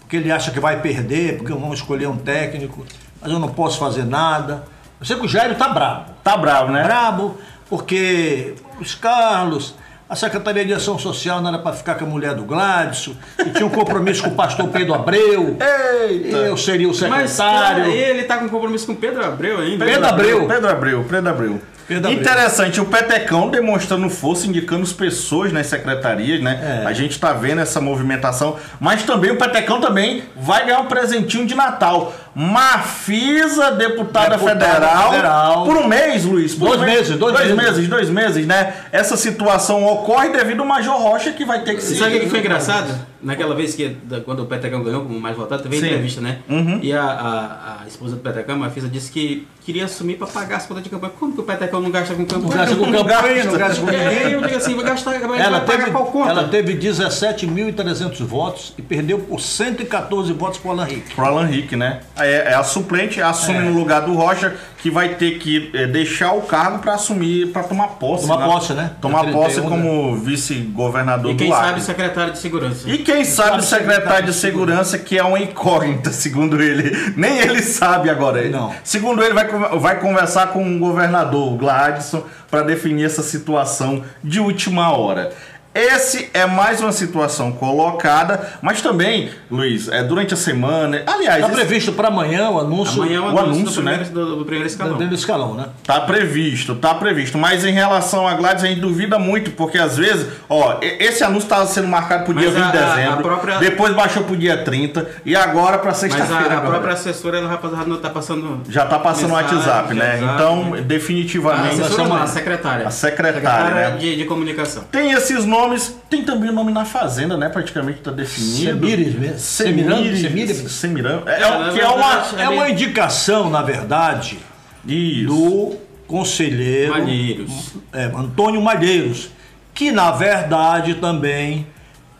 porque 0.00 0.16
ele 0.16 0.30
acha 0.32 0.50
que 0.50 0.58
vai 0.60 0.80
perder, 0.80 1.36
porque 1.38 1.52
vamos 1.52 1.78
escolher 1.78 2.08
um 2.08 2.16
técnico, 2.16 2.84
mas 3.22 3.30
eu 3.32 3.38
não 3.38 3.48
posso 3.48 3.78
fazer 3.78 4.04
nada. 4.04 4.64
Eu 5.00 5.06
sei 5.06 5.16
que 5.16 5.24
o 5.24 5.28
Jairo 5.28 5.54
tá 5.54 5.68
bravo. 5.68 6.06
Tá 6.24 6.36
bravo, 6.36 6.72
né? 6.72 6.82
Brabo, 6.82 7.38
porque 7.70 8.54
os 8.80 8.94
Carlos, 8.94 9.74
a 10.08 10.16
Secretaria 10.16 10.64
de 10.64 10.72
Ação 10.72 10.98
Social 10.98 11.40
não 11.42 11.50
era 11.50 11.58
para 11.58 11.76
ficar 11.76 11.96
com 11.96 12.04
a 12.04 12.08
mulher 12.08 12.34
do 12.34 12.42
Gladson, 12.42 13.12
e 13.38 13.50
tinha 13.50 13.66
um 13.66 13.70
compromisso 13.70 14.22
com 14.22 14.30
o 14.30 14.34
pastor 14.34 14.68
Pedro 14.68 14.94
Abreu. 14.94 15.58
Eita! 15.60 16.36
Eu 16.38 16.56
seria 16.56 16.88
o 16.88 16.90
Mas 16.90 17.30
secretário. 17.30 17.84
cara, 17.84 17.88
ele 17.88 18.22
tá 18.22 18.38
com 18.38 18.48
compromisso 18.48 18.86
com 18.86 18.94
Pedro 18.94 19.22
Abreu 19.24 19.58
ainda. 19.60 19.84
Pedro 19.84 20.06
Abreu. 20.06 20.46
Pedro 20.46 20.68
Abreu, 20.70 21.04
Pedro 21.04 21.30
Abreu. 21.30 21.60
Pedro 21.86 22.08
Abreu. 22.08 22.20
Interessante, 22.20 22.80
o 22.80 22.84
Petecão 22.84 23.50
demonstrando 23.50 24.08
força, 24.10 24.46
indicando 24.46 24.82
as 24.82 24.92
pessoas 24.92 25.52
nas 25.52 25.66
secretarias, 25.66 26.42
né? 26.42 26.82
É. 26.84 26.86
A 26.86 26.92
gente 26.92 27.18
tá 27.18 27.32
vendo 27.32 27.60
essa 27.60 27.80
movimentação, 27.80 28.56
mas 28.78 29.02
também 29.02 29.30
o 29.30 29.36
Petecão 29.36 29.80
também 29.80 30.22
vai 30.36 30.66
ganhar 30.66 30.80
um 30.80 30.86
presentinho 30.86 31.46
de 31.46 31.54
Natal. 31.54 32.14
Mafisa, 32.34 33.70
deputada, 33.72 34.36
Deputada 34.36 34.64
federal, 34.66 35.10
federal. 35.10 35.64
por 35.64 35.76
um 35.76 35.86
mês, 35.86 36.24
Luiz. 36.24 36.54
Por 36.54 36.68
Dois 36.68 36.80
um 36.80 36.84
mês, 36.84 36.98
meses, 37.00 37.16
dois 37.18 37.34
dois 37.34 37.48
meses. 37.50 37.64
meses, 37.72 37.88
dois 37.88 38.10
meses, 38.10 38.46
né? 38.46 38.74
Essa 38.92 39.16
situação 39.16 39.84
ocorre 39.86 40.28
devido 40.30 40.60
ao 40.60 40.66
Major 40.66 40.96
Rocha 41.00 41.32
que 41.32 41.44
vai 41.44 41.60
ter 41.62 41.74
que 41.74 41.82
se. 41.82 41.96
Sabe 41.96 42.16
o 42.16 42.20
que 42.20 42.28
foi 42.28 42.40
engraçado? 42.40 43.08
Naquela 43.20 43.52
vez 43.52 43.74
que, 43.74 43.96
quando 44.24 44.44
o 44.44 44.46
Petecão 44.46 44.80
ganhou 44.84 45.02
como 45.02 45.18
mais 45.20 45.36
votado, 45.36 45.60
teve 45.64 45.80
Sim. 45.80 45.86
entrevista, 45.86 46.20
né? 46.20 46.38
Uhum. 46.48 46.78
E 46.80 46.92
a, 46.92 47.02
a, 47.02 47.82
a 47.82 47.86
esposa 47.88 48.14
do 48.14 48.22
Petecão, 48.22 48.62
a 48.62 48.70
Fisa, 48.70 48.88
disse 48.88 49.10
que 49.10 49.44
queria 49.64 49.86
assumir 49.86 50.14
para 50.16 50.28
pagar 50.28 50.58
as 50.58 50.66
contas 50.66 50.84
de 50.84 50.88
campanha. 50.88 51.12
Como 51.18 51.32
que 51.32 51.40
o 51.40 51.42
Petecão 51.42 51.80
não 51.80 51.90
gasta 51.90 52.14
com 52.14 52.24
campanha? 52.24 52.48
Não 52.48 52.56
gasta 52.56 52.76
com 52.76 52.92
campanha, 52.92 53.44
não 53.44 53.58
gasta 53.58 53.80
com 53.80 53.90
É, 53.90 54.08
ninguém. 54.14 54.32
eu 54.34 54.40
digo 54.42 54.56
assim, 54.56 54.74
vai 54.76 54.84
gastar, 54.84 55.18
vai, 55.18 55.40
Ela 55.40 55.60
teve, 55.62 55.90
qual 55.90 56.06
conta? 56.06 56.30
ela 56.30 56.44
teve 56.46 56.74
17.300 56.76 58.24
votos 58.24 58.72
e 58.78 58.82
perdeu 58.82 59.18
por 59.18 59.40
114 59.40 60.32
votos 60.32 60.58
para 60.60 60.68
o 60.68 60.72
Alan 60.72 60.84
Rick. 60.84 61.14
Pro 61.16 61.24
Alan 61.24 61.44
Rick, 61.46 61.74
né? 61.74 62.00
É, 62.28 62.52
é 62.52 62.54
a 62.54 62.62
suplente, 62.62 63.20
assume 63.22 63.58
É. 63.58 63.60
no 63.62 63.72
lugar 63.72 64.02
do 64.02 64.14
Rocha, 64.14 64.54
que 64.78 64.90
vai 64.90 65.10
ter 65.10 65.38
que 65.38 65.70
é, 65.74 65.86
deixar 65.86 66.32
o 66.32 66.42
cargo 66.42 66.78
para 66.78 66.94
assumir, 66.94 67.48
para 67.52 67.62
tomar 67.64 67.88
posse. 67.88 68.26
Tomar 68.26 68.46
posse, 68.46 68.72
né? 68.74 68.90
Tomar 69.00 69.24
posse 69.32 69.60
31, 69.60 69.68
como 69.70 70.16
vice-governador 70.16 71.30
E 71.30 71.34
do 71.34 71.38
quem 71.38 71.52
Acre. 71.52 71.66
sabe 71.68 71.80
secretário 71.82 72.32
de 72.32 72.38
segurança. 72.38 72.88
E 72.88 72.98
quem 72.98 73.24
sabe 73.24 73.58
o 73.58 73.62
sabe 73.62 73.84
secretário 73.84 74.26
de 74.26 74.34
segurança, 74.34 74.98
que 74.98 75.18
é 75.18 75.22
uma 75.24 75.38
incógnita, 75.38 76.10
segundo 76.12 76.62
ele. 76.62 77.12
Nem 77.16 77.38
ele 77.38 77.62
sabe 77.62 78.10
agora. 78.10 78.48
Não. 78.48 78.72
Segundo 78.84 79.22
ele, 79.22 79.34
vai, 79.34 79.46
vai 79.78 80.00
conversar 80.00 80.48
com 80.48 80.76
o 80.76 80.78
governador, 80.78 81.52
o 81.52 81.56
Gladson, 81.56 82.24
para 82.50 82.62
definir 82.62 83.04
essa 83.04 83.22
situação 83.22 84.02
de 84.22 84.40
última 84.40 84.96
hora. 84.96 85.30
Esse 85.78 86.28
é 86.34 86.44
mais 86.44 86.80
uma 86.80 86.90
situação 86.92 87.52
colocada, 87.52 88.54
mas 88.60 88.80
também, 88.82 89.30
Luiz, 89.50 89.88
é 89.88 90.02
durante 90.02 90.34
a 90.34 90.36
semana. 90.36 91.02
Aliás, 91.06 91.36
Está 91.36 91.46
esse- 91.52 91.56
previsto 91.56 91.92
para 91.92 92.08
amanhã 92.08 92.50
o 92.50 92.58
anúncio 92.58 93.00
Amanhã 93.02 93.18
é 93.18 93.20
o 93.20 93.24
o 93.24 93.28
anúncio, 93.38 93.60
anúncio, 93.60 93.74
do, 93.76 93.82
né? 93.82 93.92
primeiro, 93.98 94.14
do, 94.14 94.36
do 94.36 94.44
primeiro 94.44 94.66
escalão. 94.66 94.96
do 94.98 95.14
escalão, 95.14 95.54
né? 95.54 95.66
Tá 95.84 96.00
previsto, 96.00 96.74
tá 96.74 96.94
previsto. 96.94 97.38
Mas 97.38 97.64
em 97.64 97.70
relação 97.72 98.26
a 98.26 98.34
Gladys, 98.34 98.64
a 98.64 98.66
gente 98.66 98.80
duvida 98.80 99.18
muito, 99.18 99.52
porque 99.52 99.78
às 99.78 99.96
vezes, 99.96 100.26
ó, 100.48 100.78
esse 100.82 101.22
anúncio 101.22 101.44
estava 101.46 101.66
sendo 101.66 101.86
marcado 101.86 102.24
pro 102.24 102.34
dia 102.34 102.50
Mas 102.50 102.54
20 102.64 102.72
de 102.72 102.78
a- 102.78 102.80
a- 102.80 102.92
a 102.92 102.96
dezembro, 102.96 103.22
própria- 103.22 103.58
depois 103.58 103.94
baixou 103.94 104.24
pro 104.24 104.36
dia 104.36 104.58
30 104.64 105.08
e 105.24 105.36
agora 105.36 105.78
pra 105.78 105.90
Mas 105.90 105.98
sexta-feira. 105.98 106.34
a, 106.42 106.48
a 106.48 106.52
agora. 106.58 106.70
própria 106.70 106.94
assessora, 106.94 107.38
ela 107.38 107.48
já 107.48 107.84
não 107.84 107.96
tá 107.98 108.10
passando. 108.10 108.62
Já 108.68 108.84
tá 108.84 108.98
passando 108.98 109.30
o 109.30 109.34
WhatsApp, 109.34 109.94
né? 109.94 110.04
WhatsApp, 110.14 110.34
Então, 110.34 110.70
né? 110.70 110.78
A 110.78 110.82
definitivamente. 110.82 111.80
assessora 111.80 112.22
a 112.22 112.26
secretária. 112.26 112.86
A 112.86 112.90
secretária, 112.90 113.90
né? 113.90 113.96
de, 113.98 114.16
de 114.16 114.24
comunicação. 114.24 114.84
Tem 114.90 115.12
esses 115.12 115.44
nomes, 115.44 115.67
tem 116.08 116.22
também 116.24 116.50
o 116.50 116.52
nome 116.52 116.72
na 116.72 116.84
Fazenda, 116.84 117.36
né? 117.36 117.48
Praticamente 117.48 118.00
tá 118.00 118.10
definido. 118.10 118.56
Semires 118.80 119.40
Semires. 119.40 120.20
Semires. 120.20 120.72
Semirão. 120.72 121.22
É, 121.26 121.42
É, 121.42 121.50
na 121.58 121.72
que 121.72 121.80
é 121.80 121.88
uma. 121.88 122.42
É 122.42 122.48
uma 122.48 122.70
indicação, 122.70 123.48
na 123.50 123.62
verdade, 123.62 124.38
Isso. 124.86 125.26
do 125.26 125.76
conselheiro 126.06 126.92
Malheiros. 126.92 127.74
é, 127.92 128.04
Antônio 128.04 128.60
Malheiros, 128.62 129.30
que 129.74 129.92
na 129.92 130.10
verdade 130.10 130.94
também 130.94 131.66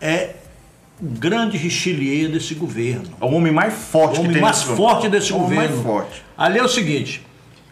é 0.01 0.35
o 1.01 1.07
grande 1.07 1.57
richelieu 1.57 2.29
desse 2.31 2.55
governo. 2.55 3.05
É 3.21 3.25
o 3.25 3.29
homem 3.33 3.53
mais 3.53 3.73
forte 3.73 4.11
O 4.11 4.15
que 4.15 4.21
homem 4.21 4.33
tem 4.33 4.43
mais 4.43 4.63
forte 4.63 5.09
desse 5.09 5.33
o 5.33 5.37
homem 5.37 5.49
governo. 5.57 5.75
mais 5.77 5.87
forte. 5.87 6.23
Ali 6.37 6.59
é 6.59 6.63
o 6.63 6.69
seguinte. 6.69 7.23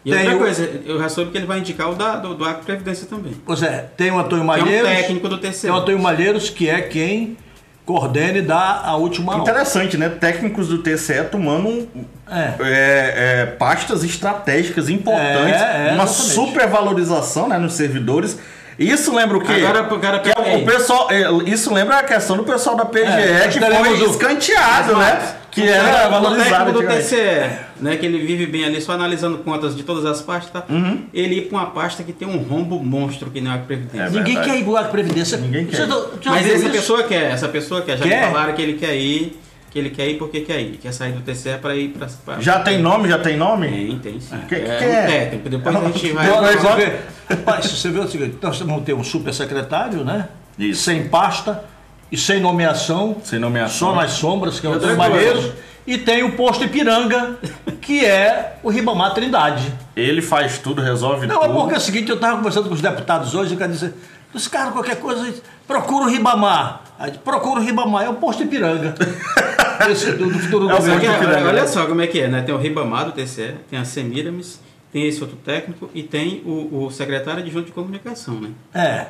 E 0.07 0.11
tem 0.11 0.19
outra 0.21 0.35
o- 0.35 0.39
coisa, 0.39 0.69
eu 0.85 0.99
já 0.99 1.09
soube 1.09 1.31
que 1.31 1.37
ele 1.37 1.45
vai 1.45 1.59
indicar 1.59 1.89
o 1.89 1.95
da, 1.95 2.15
do, 2.15 2.33
do 2.35 2.45
Acre 2.45 2.63
Previdência 2.65 3.07
também. 3.07 3.33
Pois 3.45 3.61
é, 3.63 3.85
tem 3.97 4.09
o 4.11 4.17
Antônio 4.17 4.45
Que 4.45 4.51
é 4.51 4.53
um 4.53 4.63
Malheiros. 4.63 4.89
técnico 4.89 5.27
do 5.29 5.37
Tem 5.37 5.51
TCU. 5.51 5.71
o 5.71 5.75
Antônio 5.75 5.99
Malheiros, 5.99 6.49
que 6.49 6.69
é 6.69 6.81
quem 6.81 7.37
coordena 7.85 8.37
e 8.37 8.41
dá 8.41 8.81
a 8.83 8.95
última 8.97 9.31
hora. 9.33 9.41
Interessante, 9.41 9.97
né? 9.97 10.09
Técnicos 10.09 10.67
do 10.67 10.79
TCE 10.79 11.23
tomando 11.31 11.87
É. 12.29 12.53
é, 12.59 12.63
é, 12.63 13.45
pastas 13.57 14.03
estratégicas 14.03 14.89
importantes, 14.89 15.61
É, 15.61 15.89
é, 15.89 15.93
uma 15.93 16.03
exatamente. 16.03 16.33
supervalorização 16.33 17.47
né, 17.47 17.57
nos 17.57 17.73
servidores. 17.73 18.37
Isso 18.77 19.13
lembra 19.15 19.37
o 19.37 19.41
quê? 19.41 19.53
Agora, 19.65 19.83
cara- 19.99 20.19
que 20.19 20.29
é 20.29 20.57
o- 20.57 20.65
pessoal, 20.65 21.07
é, 21.09 21.49
isso 21.49 21.73
lembra 21.73 21.97
a 21.97 22.03
questão 22.03 22.37
do 22.37 22.43
pessoal 22.43 22.75
da 22.75 22.85
PGE 22.85 23.05
É, 23.07 23.47
que 23.47 23.59
foi 23.59 24.03
o- 24.03 24.11
escanteado, 24.11 24.95
né? 24.97 25.35
Que 25.57 25.67
O 25.67 25.73
era 25.73 25.83
cara- 25.91 26.09
valorizado. 26.09 26.69
O 26.69 26.73
técnico 26.73 26.93
do. 26.93 26.99
TCE, 27.01 27.49
né, 27.81 27.95
que 27.97 28.05
ele 28.05 28.19
vive 28.19 28.45
bem 28.45 28.63
ali 28.63 28.79
só 28.79 28.91
analisando 28.91 29.39
contas 29.39 29.75
de 29.75 29.81
todas 29.81 30.05
as 30.05 30.21
pastas, 30.21 30.51
tá? 30.51 30.63
Uhum. 30.71 31.05
ele 31.11 31.35
ir 31.39 31.41
para 31.49 31.57
uma 31.57 31.65
pasta 31.71 32.03
que 32.03 32.13
tem 32.13 32.27
um 32.27 32.37
rombo 32.37 32.79
monstro 32.83 33.31
que 33.31 33.41
nem 33.41 33.51
o 33.51 33.55
Acre 33.55 33.65
Previdência. 33.67 34.01
É 34.03 34.09
Ninguém 34.09 34.23
verdade. 34.35 34.49
quer 34.51 34.59
ir 34.59 34.63
pro 34.63 34.77
Acre 34.77 34.91
Previdência. 34.91 35.37
Ninguém 35.39 35.65
quer. 35.65 35.77
Você 35.77 35.87
já- 35.87 36.05
já 36.21 36.31
Mas 36.31 36.45
essa 36.45 36.55
isso? 36.57 36.69
pessoa 36.69 37.03
quer, 37.03 37.31
essa 37.31 37.47
pessoa 37.47 37.81
quer. 37.81 37.97
Já 37.97 38.03
Quer? 38.05 38.25
me 38.27 38.31
falaram 38.31 38.53
que 38.53 38.61
ele 38.61 38.73
quer 38.73 38.95
ir, 38.95 39.39
que 39.71 39.79
ele 39.79 39.89
quer 39.89 40.07
ir 40.07 40.17
porque 40.19 40.41
quer 40.41 40.61
ir. 40.61 40.77
Quer 40.77 40.91
sair 40.93 41.13
do 41.13 41.21
TCE 41.21 41.57
para 41.57 41.75
ir 41.75 41.89
para. 42.25 42.39
Já 42.39 42.59
tem 42.59 42.77
nome? 42.79 43.09
Já 43.09 43.17
tem 43.17 43.35
nome? 43.35 43.67
Tem, 43.67 43.99
tem 43.99 44.19
sim. 44.19 44.37
Que- 44.47 44.55
é 44.55 44.59
que 44.77 44.85
um 44.85 44.89
é? 44.93 45.05
técnico. 45.07 45.49
Depois 45.49 45.75
a 45.75 45.79
gente 45.85 46.11
vai. 46.13 46.25
Depois 46.27 46.65
Olha, 46.65 46.75
você 46.75 46.75
vê, 46.85 46.97
rapaz, 47.35 47.65
você 47.65 47.89
vê 47.89 47.99
o 47.99 48.07
seguinte, 48.07 48.35
nós 48.41 48.59
vamos 48.59 48.83
ter 48.83 48.93
um 48.93 49.03
super 49.03 49.33
secretário, 49.33 50.03
né? 50.03 50.27
Isso. 50.59 50.83
Sem 50.83 51.07
pasta 51.07 51.63
e 52.11 52.17
sem 52.17 52.39
nomeação. 52.39 53.17
Sem 53.23 53.39
nomeação. 53.39 53.89
Só 53.89 53.95
nas 53.95 54.11
sombras, 54.11 54.59
que 54.59 54.67
é 54.67 54.69
o. 54.69 54.97
Malheiros. 54.97 55.51
E 55.85 55.97
tem 55.97 56.21
o 56.23 56.33
posto 56.33 56.65
Ipiranga, 56.65 57.37
que 57.79 58.03
é 58.05 58.57
o 58.61 58.69
Ribamar 58.69 59.13
Trindade. 59.13 59.73
Ele 59.95 60.21
faz 60.21 60.57
tudo, 60.57 60.81
resolve 60.81 61.25
Não, 61.27 61.41
é 61.43 61.47
tudo. 61.47 61.59
porque 61.59 61.75
é 61.75 61.77
o 61.77 61.81
seguinte, 61.81 62.09
eu 62.09 62.15
estava 62.15 62.35
conversando 62.35 62.67
com 62.67 62.75
os 62.75 62.81
deputados 62.81 63.33
hoje, 63.33 63.53
e 63.53 63.55
o 63.55 63.57
cara 63.57 63.71
disse, 63.71 63.93
os 64.33 64.49
caras, 64.49 64.73
qualquer 64.73 64.97
coisa, 64.97 65.33
procura 65.65 66.05
o 66.05 66.09
Ribamar. 66.09 66.81
Aí, 66.99 67.11
procura 67.13 67.61
o 67.61 67.63
Ribamar, 67.63 68.03
é 68.03 68.09
o 68.09 68.15
posto 68.15 68.43
Ipiranga. 68.43 68.95
Esse 69.89 70.11
do, 70.11 70.25
do 70.29 70.39
futuro 70.39 70.69
É 70.69 70.75
governo. 70.75 71.47
olha 71.47 71.61
né? 71.61 71.67
só 71.67 71.85
como 71.85 72.01
é 72.01 72.07
que 72.07 72.19
é, 72.19 72.27
né? 72.27 72.41
Tem 72.41 72.53
o 72.53 72.57
Ribamar 72.57 73.05
do 73.05 73.11
TCE, 73.13 73.55
tem 73.69 73.79
a 73.79 73.85
Semiramis, 73.85 74.59
tem 74.91 75.07
esse 75.07 75.21
outro 75.21 75.37
técnico 75.37 75.89
e 75.93 76.03
tem 76.03 76.41
o, 76.45 76.85
o 76.85 76.91
secretário 76.91 77.43
de 77.43 77.51
junto 77.51 77.67
de 77.67 77.71
comunicação, 77.71 78.35
né? 78.41 78.49
É, 78.73 79.05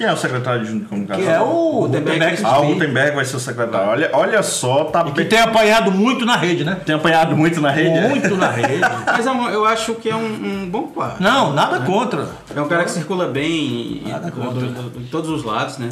Quem 0.00 0.08
é 0.08 0.12
o 0.14 0.16
secretário 0.16 0.64
de 0.64 0.80
comunicação? 0.86 1.22
que 1.22 1.28
é 1.30 1.38
o 1.42 1.86
Gutenberg 1.86 2.38
Ah, 2.42 2.58
o 2.60 2.66
Gutenberg 2.68 3.14
vai 3.16 3.24
ser 3.26 3.36
o 3.36 3.38
secretário. 3.38 3.90
Olha, 3.90 4.10
olha 4.14 4.42
só, 4.42 4.84
tá 4.84 5.04
que 5.04 5.10
bem- 5.12 5.28
tem 5.28 5.38
apanhado 5.40 5.92
muito 5.92 6.24
na 6.24 6.36
rede, 6.36 6.64
né? 6.64 6.78
tem 6.86 6.94
apanhado 6.94 7.36
muito 7.36 7.60
na 7.60 7.70
rede. 7.70 7.98
é? 7.98 8.08
Muito 8.08 8.34
na 8.34 8.48
rede. 8.50 8.80
Mas 9.04 9.26
é 9.26 9.30
um- 9.30 9.50
eu 9.50 9.66
acho 9.66 9.94
que 9.96 10.08
é 10.08 10.16
um, 10.16 10.24
um 10.24 10.70
bom 10.70 10.84
quadro. 10.84 11.22
Não, 11.22 11.52
nada 11.52 11.80
contra. 11.80 12.26
É 12.56 12.58
um 12.62 12.66
cara 12.66 12.84
que 12.84 12.90
circula 12.92 13.28
bem 13.28 13.52
e- 13.52 14.02
contra. 14.34 14.66
do- 14.68 14.88
do- 14.88 15.00
de 15.00 15.10
todos 15.10 15.28
os 15.28 15.44
lados, 15.44 15.76
né? 15.76 15.90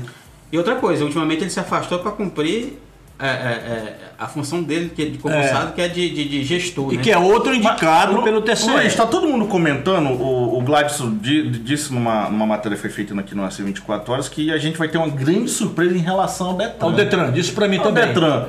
E 0.51 0.57
outra 0.57 0.77
coisa, 0.77 1.05
ultimamente 1.05 1.43
ele 1.43 1.51
se 1.51 1.61
afastou 1.61 1.99
para 1.99 2.11
cumprir 2.13 2.81
é, 3.21 3.27
é, 3.27 3.31
é, 3.31 3.97
a 4.19 4.27
função 4.29 4.63
dele 4.63 4.93
que, 4.95 5.05
de 5.11 5.19
concursado, 5.19 5.73
que 5.73 5.81
é 5.81 5.89
de, 5.89 6.09
de, 6.11 6.29
de 6.29 6.45
gestor, 6.45 6.93
E 6.93 6.97
né? 6.97 7.03
que 7.03 7.11
é 7.11 7.19
outro 7.19 7.55
indicado 7.55 8.13
Mas, 8.15 8.25
pelo 8.25 8.41
Luiz, 8.41 8.61
TCE. 8.61 8.97
tá 8.97 9.07
todo 9.07 9.27
mundo 9.27 9.47
comentando, 9.47 10.11
o, 10.11 10.59
o 10.59 10.61
Gladson 10.63 11.17
di- 11.17 11.51
disse 11.51 11.93
numa, 11.93 12.29
numa 12.31 12.47
matéria 12.47 12.77
que 12.77 12.83
foi 12.83 12.91
feita 12.91 13.19
aqui 13.19 13.35
no 13.35 13.45
AC 13.45 13.57
24 13.59 14.13
Horas, 14.13 14.29
que 14.29 14.53
a 14.53 14.59
gente 14.59 14.79
vai 14.79 14.89
ter 14.89 14.99
uma 14.99 15.09
grande 15.09 15.51
surpresa 15.51 15.95
em 15.97 16.01
relação 16.01 16.49
ao 16.49 16.55
Detran. 16.55 16.87
O 16.89 16.93
Detran, 16.93 17.33
disse 17.33 17.51
pra 17.53 17.67
mim 17.67 17.79
O 17.79 17.83
também. 17.83 18.07
Detran. 18.07 18.47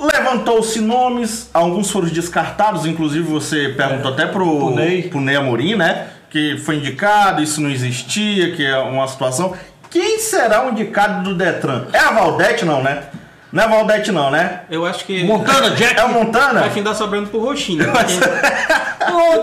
Levantou-se 0.00 0.80
nomes, 0.80 1.50
alguns 1.52 1.90
foram 1.90 2.06
descartados, 2.08 2.86
inclusive 2.86 3.24
você 3.24 3.70
perguntou 3.76 4.12
até 4.12 4.26
pro, 4.26 4.44
Pro 4.44 4.70
Ney. 4.74 5.02
pro 5.08 5.20
Ney 5.20 5.34
Amorim, 5.36 5.74
né? 5.74 6.06
Que 6.30 6.56
foi 6.58 6.76
indicado, 6.76 7.42
isso 7.42 7.60
não 7.60 7.68
existia, 7.70 8.52
que 8.54 8.64
é 8.64 8.78
uma 8.78 9.08
situação. 9.08 9.54
Quem 9.90 10.18
será 10.20 10.66
o 10.66 10.70
indicado 10.70 11.24
do 11.24 11.34
Detran? 11.34 11.86
É 11.92 11.98
a 11.98 12.12
Valdete, 12.12 12.64
não, 12.64 12.80
né? 12.82 13.04
Não 13.52 13.64
é 13.64 13.68
Valdete, 13.68 14.12
não, 14.12 14.30
né? 14.30 14.60
Eu 14.70 14.84
acho 14.84 15.04
que 15.04 15.24
Montana, 15.24 15.70
Jack. 15.70 15.98
É 15.98 16.04
o 16.04 16.12
Montana? 16.12 16.60
vai 16.60 16.70
findar 16.70 16.94
sobrando 16.94 17.28
pro 17.28 17.40
Roxinho. 17.40 17.86
né? 17.86 17.92
Porque- 17.92 18.78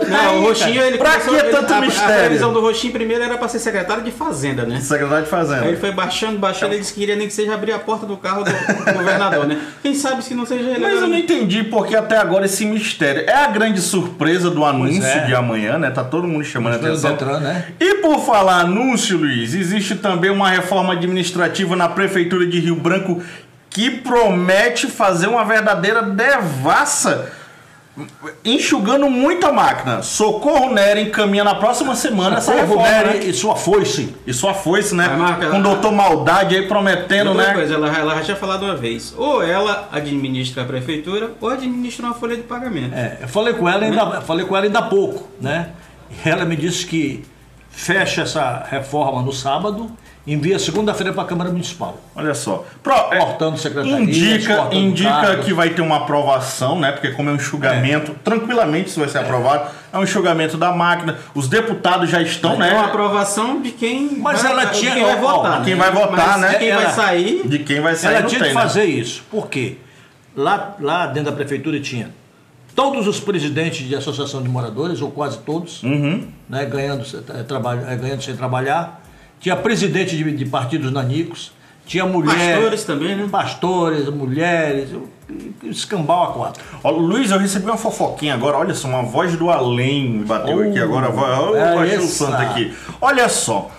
Não, 0.07 0.39
o 0.39 0.41
Roxinho, 0.47 0.81
ele 0.81 0.97
Pra 0.97 1.12
começou- 1.13 1.33
que 1.33 1.39
ele- 1.41 1.50
tanto 1.50 1.74
a, 1.74 1.81
mistério? 1.81 2.13
A 2.15 2.19
previsão 2.19 2.53
do 2.53 2.62
Roxinho 2.62 2.93
primeiro 2.93 3.24
era 3.24 3.38
para 3.38 3.47
ser 3.47 3.59
secretário 3.59 4.03
de 4.03 4.12
Fazenda, 4.12 4.63
né? 4.63 4.79
Secretário 4.79 5.24
de 5.24 5.29
Fazenda. 5.29 5.62
Aí 5.63 5.69
ele 5.69 5.77
foi 5.77 5.91
baixando, 5.91 6.38
baixando, 6.38 6.74
ele 6.74 6.81
disse 6.81 6.93
que 6.93 7.00
queria 7.00 7.15
nem 7.15 7.27
que 7.27 7.33
seja 7.33 7.53
abrir 7.55 7.71
a 7.71 7.79
porta 7.79 8.05
do 8.05 8.15
carro 8.15 8.43
do, 8.43 8.51
do 8.51 8.93
governador, 8.93 9.47
né? 9.47 9.59
Quem 9.81 9.95
sabe 9.95 10.24
se 10.24 10.33
não 10.35 10.45
seja 10.45 10.69
ele. 10.69 10.79
Mas 10.79 11.01
eu 11.01 11.07
não 11.07 11.17
entendi 11.17 11.63
porque 11.63 11.95
até 11.95 12.17
agora 12.17 12.45
esse 12.45 12.65
mistério. 12.65 13.24
É 13.27 13.33
a 13.43 13.47
grande 13.47 13.81
surpresa 13.81 14.50
do 14.51 14.63
anúncio 14.63 15.03
é. 15.03 15.25
de 15.25 15.33
amanhã, 15.33 15.77
né? 15.79 15.89
Tá 15.89 16.03
todo 16.03 16.27
mundo 16.27 16.43
chamando 16.43 16.75
a 16.75 16.79
Pelo 16.79 16.91
atenção. 16.91 17.12
Detran, 17.12 17.39
né? 17.39 17.65
E 17.79 17.95
por 17.95 18.19
falar 18.19 18.59
anúncio, 18.62 19.17
Luiz, 19.17 19.53
existe 19.55 19.95
também 19.95 20.29
uma 20.29 20.50
reforma 20.50 20.93
administrativa 20.93 21.75
na 21.75 21.89
Prefeitura 21.89 22.45
de 22.45 22.59
Rio 22.59 22.75
Branco 22.75 23.21
que 23.75 23.91
promete 23.91 24.88
fazer 24.88 25.27
uma 25.27 25.44
verdadeira 25.44 26.01
devassa, 26.01 27.29
enxugando 28.44 29.10
muito 29.10 29.46
a 29.46 29.51
máquina. 29.51 30.01
Socorro 30.01 30.74
Nery 30.74 31.01
encaminha 31.01 31.44
na 31.44 31.55
próxima 31.55 31.94
semana 31.94 32.38
essa 32.38 32.53
Socorro 32.53 32.77
reforma. 32.82 32.89
Nery 32.89 33.20
Né? 33.20 33.25
e 33.25 33.34
sua 33.34 33.55
foice. 33.58 34.15
E 34.25 34.34
sua 34.34 34.53
foice, 34.53 34.96
né? 34.96 35.10
Vai 35.10 35.17
marcar- 35.17 35.51
Com 35.51 35.60
o 35.60 35.63
doutor 35.63 35.91
Maldade 35.91 36.55
aí 36.55 36.67
prometendo, 36.70 37.34
né? 37.34 37.53
coisa, 37.53 37.74
ela, 37.74 37.88
ela 37.98 38.15
já 38.15 38.22
tinha 38.24 38.38
falado 38.38 38.63
uma 38.63 38.77
vez. 38.77 39.13
Ou 39.17 39.44
ela 39.44 39.89
administra 39.91 40.63
a 40.63 40.65
prefeitura, 40.65 41.32
ou 41.41 41.50
administra 41.50 42.05
uma 42.05 42.13
folha 42.15 42.38
de 42.38 42.44
pagamento. 42.44 42.96
É, 42.96 43.17
eu 43.24 43.27
falei 43.27 43.53
com 43.53 43.67
ela 43.67 43.84
ainda, 43.84 44.22
falei 44.22 44.46
com 44.46 44.55
ela 44.55 44.65
ainda 44.65 44.79
há 44.79 44.84
pouco, 44.84 45.27
né? 45.41 45.67
E 46.25 46.29
ela 46.29 46.46
me 46.46 46.55
disse 46.55 46.86
que 46.86 47.25
fecha 47.75 48.22
essa 48.22 48.65
reforma 48.70 49.22
no 49.22 49.32
sábado, 49.34 49.91
envia 50.25 50.58
segunda-feira 50.58 51.12
para 51.13 51.24
a 51.24 51.25
Câmara 51.25 51.50
Municipal. 51.51 51.98
Olha 52.15 52.34
só. 52.34 52.65
Pro, 52.82 52.94
é, 53.12 53.17
Cortando 53.17 53.58
secretaria. 53.58 54.00
indica 54.00 54.70
indica 54.72 55.38
que 55.44 55.53
vai 55.53 55.70
ter 55.72 55.82
uma 55.82 55.98
aprovação, 55.98 56.79
né? 56.79 56.91
Porque 56.94 57.12
como 57.12 57.29
é 57.29 57.34
um 57.34 57.36
enxugamento, 57.36 58.15
tranquilamente 58.24 58.89
isso 58.89 59.00
vai 59.00 59.10
ser 59.10 59.20
aprovado. 59.20 59.70
É 59.94 59.98
um 59.98 60.03
enxugamento 60.03 60.58
da 60.58 60.72
máquina. 60.72 61.17
Os 61.36 61.48
deputados 61.48 62.10
já 62.10 62.22
estão, 62.22 62.51
É 62.53 62.55
uma 62.55 62.65
né? 62.65 62.79
aprovação 62.86 63.62
de 63.62 63.72
quem 63.72 64.17
Mas 64.17 64.41
vai, 64.41 64.51
ela 64.51 64.65
tinha- 64.67 64.94
quem 64.94 65.03
vai 65.03 65.20
votar. 65.20 65.63
quem 65.63 65.75
né? 65.75 65.79
vai 65.84 65.91
votar, 65.91 66.38
né? 66.39 66.50
de 66.53 66.58
Quem 66.60 66.70
Ela- 66.70 66.82
vai 66.84 66.91
sair. 66.94 67.41
De 67.48 67.60
quem 67.60 67.82
vai 67.82 67.96
sair 67.96 68.12
Ela 68.13 68.22
não 68.22 68.29
tinha 68.29 68.39
tem, 68.41 68.50
que 68.50 68.55
né? 68.55 68.62
fazer 68.62 68.86
isso. 68.86 69.24
Por 69.29 69.48
quê? 69.48 69.77
Lá, 70.36 70.75
lá 70.79 71.05
dentro 71.08 71.29
da 71.32 71.36
prefeitura 71.36 71.79
tinha 71.79 72.10
todos 72.75 73.08
os 73.08 73.20
presidentes 73.20 73.88
de 73.88 73.96
associação 73.96 74.41
de 74.44 74.50
moradores, 74.50 75.01
ou 75.01 75.10
quase 75.10 75.38
todos, 75.39 75.82
Uhum. 75.82 76.27
né, 76.50 76.65
ganhando, 76.65 77.03
eh, 77.03 77.46
eh, 77.91 77.96
ganhando 77.96 78.22
sem 78.22 78.36
trabalhar. 78.36 79.01
Tinha 79.39 79.55
presidente 79.55 80.15
de, 80.17 80.32
de 80.36 80.46
partidos 80.46 80.91
nanicos, 80.91 81.51
tinha 81.86 82.05
mulheres. 82.05 82.55
Pastores 82.55 82.84
também, 82.84 83.15
né? 83.15 83.27
Pastores, 83.32 84.10
mulheres, 84.10 84.89
escambau 85.63 86.24
a 86.24 86.34
quatro. 86.34 86.63
Ó, 86.84 86.91
Luiz, 86.91 87.32
eu 87.32 87.38
recebi 87.39 87.65
uma 87.65 87.77
fofoquinha 87.77 88.34
agora, 88.34 88.58
olha 88.58 88.74
só, 88.74 88.88
uma 88.88 89.03
voz 89.03 89.36
do 89.38 89.50
além 89.50 90.10
me 90.10 90.25
bateu 90.25 90.58
Oh, 90.58 90.62
aqui 90.62 90.79
agora. 90.79 91.08
Eu 91.08 91.55
é 91.55 91.94
achei 91.96 91.98
o 92.00 92.36
aqui. 92.36 92.74
Olha 93.01 93.29
só. 93.29 93.72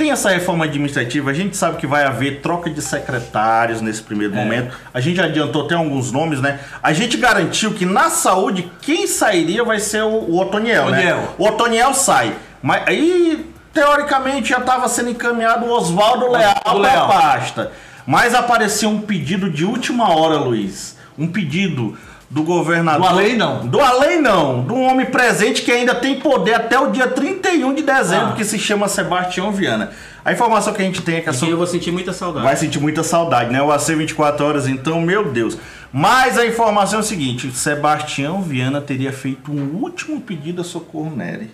Tem 0.00 0.10
essa 0.10 0.30
reforma 0.30 0.64
administrativa, 0.64 1.30
a 1.30 1.34
gente 1.34 1.54
sabe 1.58 1.76
que 1.76 1.86
vai 1.86 2.04
haver 2.04 2.40
troca 2.40 2.70
de 2.70 2.80
secretários 2.80 3.82
nesse 3.82 4.00
primeiro 4.00 4.32
É. 4.34 4.36
momento. 4.42 4.74
A 4.94 4.98
gente 4.98 5.20
adiantou 5.20 5.66
até 5.66 5.74
alguns 5.74 6.10
nomes, 6.10 6.40
né? 6.40 6.58
A 6.82 6.90
gente 6.94 7.18
garantiu 7.18 7.74
que 7.74 7.84
na 7.84 8.08
saúde 8.08 8.72
quem 8.80 9.06
sairia 9.06 9.62
vai 9.62 9.78
ser 9.78 10.02
o, 10.02 10.08
o 10.08 10.40
Otoniel, 10.40 10.88
né? 10.88 11.12
Otoniel. 11.12 11.34
O 11.36 11.46
Otoniel 11.46 11.92
sai. 11.92 12.34
Mas 12.62 12.82
aí, 12.86 13.52
teoricamente, 13.74 14.48
já 14.48 14.56
estava 14.56 14.88
sendo 14.88 15.10
encaminhado 15.10 15.66
o 15.66 15.70
Oswaldo 15.70 16.30
Leal 16.32 16.54
para 16.64 17.02
a 17.02 17.06
pasta. 17.06 17.70
Mas 18.06 18.34
apareceu 18.34 18.88
um 18.88 19.02
pedido 19.02 19.50
de 19.50 19.66
última 19.66 20.16
hora, 20.16 20.38
Luiz. 20.38 20.96
Um 21.18 21.26
pedido 21.26 21.94
do 22.30 22.44
governador. 22.44 23.00
Do 23.02 23.06
além, 23.08 23.36
não. 23.36 23.66
Do 23.66 23.80
além 23.80 24.22
não. 24.22 24.64
De 24.64 24.72
um 24.72 24.82
homem 24.84 25.06
presente 25.06 25.62
que 25.62 25.72
ainda 25.72 25.94
tem 25.96 26.20
poder 26.20 26.54
até 26.54 26.78
o 26.78 26.90
dia 26.92 27.08
31 27.08 27.74
de 27.74 27.82
dezembro, 27.82 28.28
Ah. 28.28 28.32
que 28.36 28.44
se 28.44 28.56
chama 28.58 28.86
Sebastião 28.86 29.50
Viana. 29.50 29.90
A 30.24 30.32
informação 30.32 30.72
que 30.72 30.80
a 30.80 30.84
gente 30.84 31.02
tem 31.02 31.16
é 31.16 31.20
que 31.22 31.28
a 31.28 31.32
sua 31.32 31.48
eu 31.48 31.56
vou 31.56 31.66
sentir 31.66 31.90
muita 31.90 32.12
saudade. 32.12 32.44
vai 32.46 32.56
sentir 32.56 32.78
muita 32.78 33.02
saudade, 33.02 33.50
né? 33.50 33.60
O 33.60 33.72
AC 33.72 33.94
24 33.96 34.46
horas, 34.46 34.68
então, 34.68 35.00
meu 35.00 35.24
Deus. 35.32 35.58
Mas 35.92 36.38
a 36.38 36.46
informação 36.46 37.00
é 37.00 37.02
o 37.02 37.04
seguinte: 37.04 37.50
Sebastião 37.50 38.40
Viana 38.42 38.80
teria 38.80 39.12
feito 39.12 39.50
um 39.50 39.76
último 39.82 40.20
pedido 40.20 40.60
a 40.60 40.64
Socorro 40.64 41.10
Nery. 41.16 41.50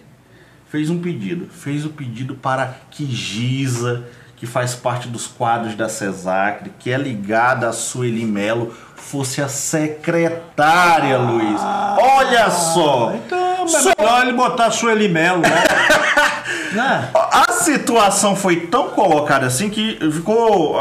Fez 0.69 0.91
um 0.91 0.99
pedido. 0.99 1.49
Fez 1.51 1.87
o 1.87 1.89
pedido 1.91 2.35
para 2.35 2.75
que 2.91 3.07
Giza, 3.07 4.05
que 4.37 4.45
faz 4.47 4.75
parte 4.75 5.09
dos 5.09 5.27
quadros 5.27 5.75
da 5.75 5.89
CESACRE, 5.89 6.73
que 6.79 6.91
é 6.91 6.99
ligada 6.99 7.69
a 7.69 7.73
Sueli 7.73 8.25
Melo, 8.27 8.75
fosse 8.97 9.41
a 9.41 9.49
secretária, 9.49 11.19
Luiz. 11.19 11.61
Olha 11.99 12.51
só! 12.51 13.13
Então, 13.15 13.67
é 13.67 14.01
melhor 14.01 14.23
ele 14.23 14.33
botar 14.33 14.67
a 14.67 14.71
Sueli 14.71 15.09
Melo, 15.09 15.43
né? 15.43 15.65
né? 16.73 17.11
A 17.15 17.53
situação 17.53 18.35
foi 18.35 18.67
tão 18.67 18.89
colocada 18.91 19.47
assim 19.47 19.71
que 19.71 19.99
ficou. 20.13 20.81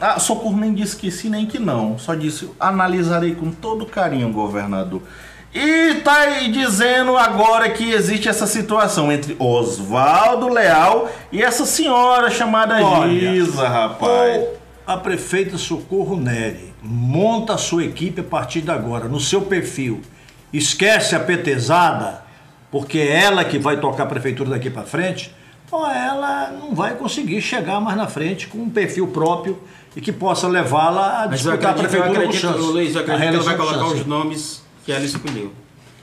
A 0.00 0.18
Socorro 0.18 0.56
nem 0.56 0.74
disse 0.74 0.96
que 0.96 1.10
sim, 1.10 1.30
nem 1.30 1.46
que 1.46 1.58
não. 1.58 1.98
Só 1.98 2.14
disse: 2.14 2.50
analisarei 2.58 3.34
com 3.34 3.50
todo 3.50 3.86
carinho, 3.86 4.30
governador. 4.30 5.02
E 5.54 5.96
tá 5.96 6.14
aí 6.20 6.50
dizendo 6.50 7.16
agora 7.16 7.68
que 7.68 7.92
existe 7.92 8.26
essa 8.26 8.46
situação 8.46 9.12
entre 9.12 9.36
Oswaldo 9.38 10.48
Leal 10.48 11.10
e 11.30 11.42
essa 11.42 11.66
senhora 11.66 12.30
chamada 12.30 12.82
Olha, 12.82 13.34
Giza, 13.34 13.68
rapaz. 13.68 14.40
Ou 14.40 14.62
a 14.86 14.96
prefeita 14.96 15.58
Socorro 15.58 16.16
Nery 16.16 16.71
monta 16.82 17.54
a 17.54 17.58
sua 17.58 17.84
equipe 17.84 18.20
a 18.20 18.24
partir 18.24 18.60
de 18.60 18.70
agora, 18.70 19.06
no 19.08 19.20
seu 19.20 19.42
perfil. 19.42 20.00
Esquece 20.52 21.14
a 21.14 21.20
petezada, 21.20 22.22
porque 22.70 22.98
é 22.98 23.22
ela 23.24 23.44
que 23.44 23.58
vai 23.58 23.78
tocar 23.78 24.02
a 24.04 24.06
prefeitura 24.06 24.50
daqui 24.50 24.68
para 24.70 24.82
frente, 24.82 25.32
ou 25.70 25.86
ela 25.86 26.50
não 26.50 26.74
vai 26.74 26.94
conseguir 26.96 27.40
chegar 27.40 27.80
mais 27.80 27.96
na 27.96 28.06
frente 28.06 28.46
com 28.46 28.58
um 28.58 28.68
perfil 28.68 29.06
próprio 29.08 29.58
e 29.96 30.00
que 30.00 30.12
possa 30.12 30.46
levá-la 30.46 31.22
a 31.22 31.24
eu 31.24 31.30
disputar 31.30 31.66
a 31.66 31.70
acredito, 31.70 31.94
eu 31.94 32.02
prefeitura 32.02 32.14
com 32.14 32.28
acredito, 32.28 32.40
chance. 32.40 32.58
Luiz, 32.58 32.94
eu 32.94 33.00
A 33.00 33.04
acredito 33.04 33.28
que 33.30 33.34
ela 33.36 33.42
vai 33.44 33.56
com 33.56 33.62
colocar 33.64 33.84
chance. 33.86 34.00
os 34.00 34.06
nomes 34.06 34.62
que 34.84 34.92
ela 34.92 35.04
escolheu. 35.04 35.52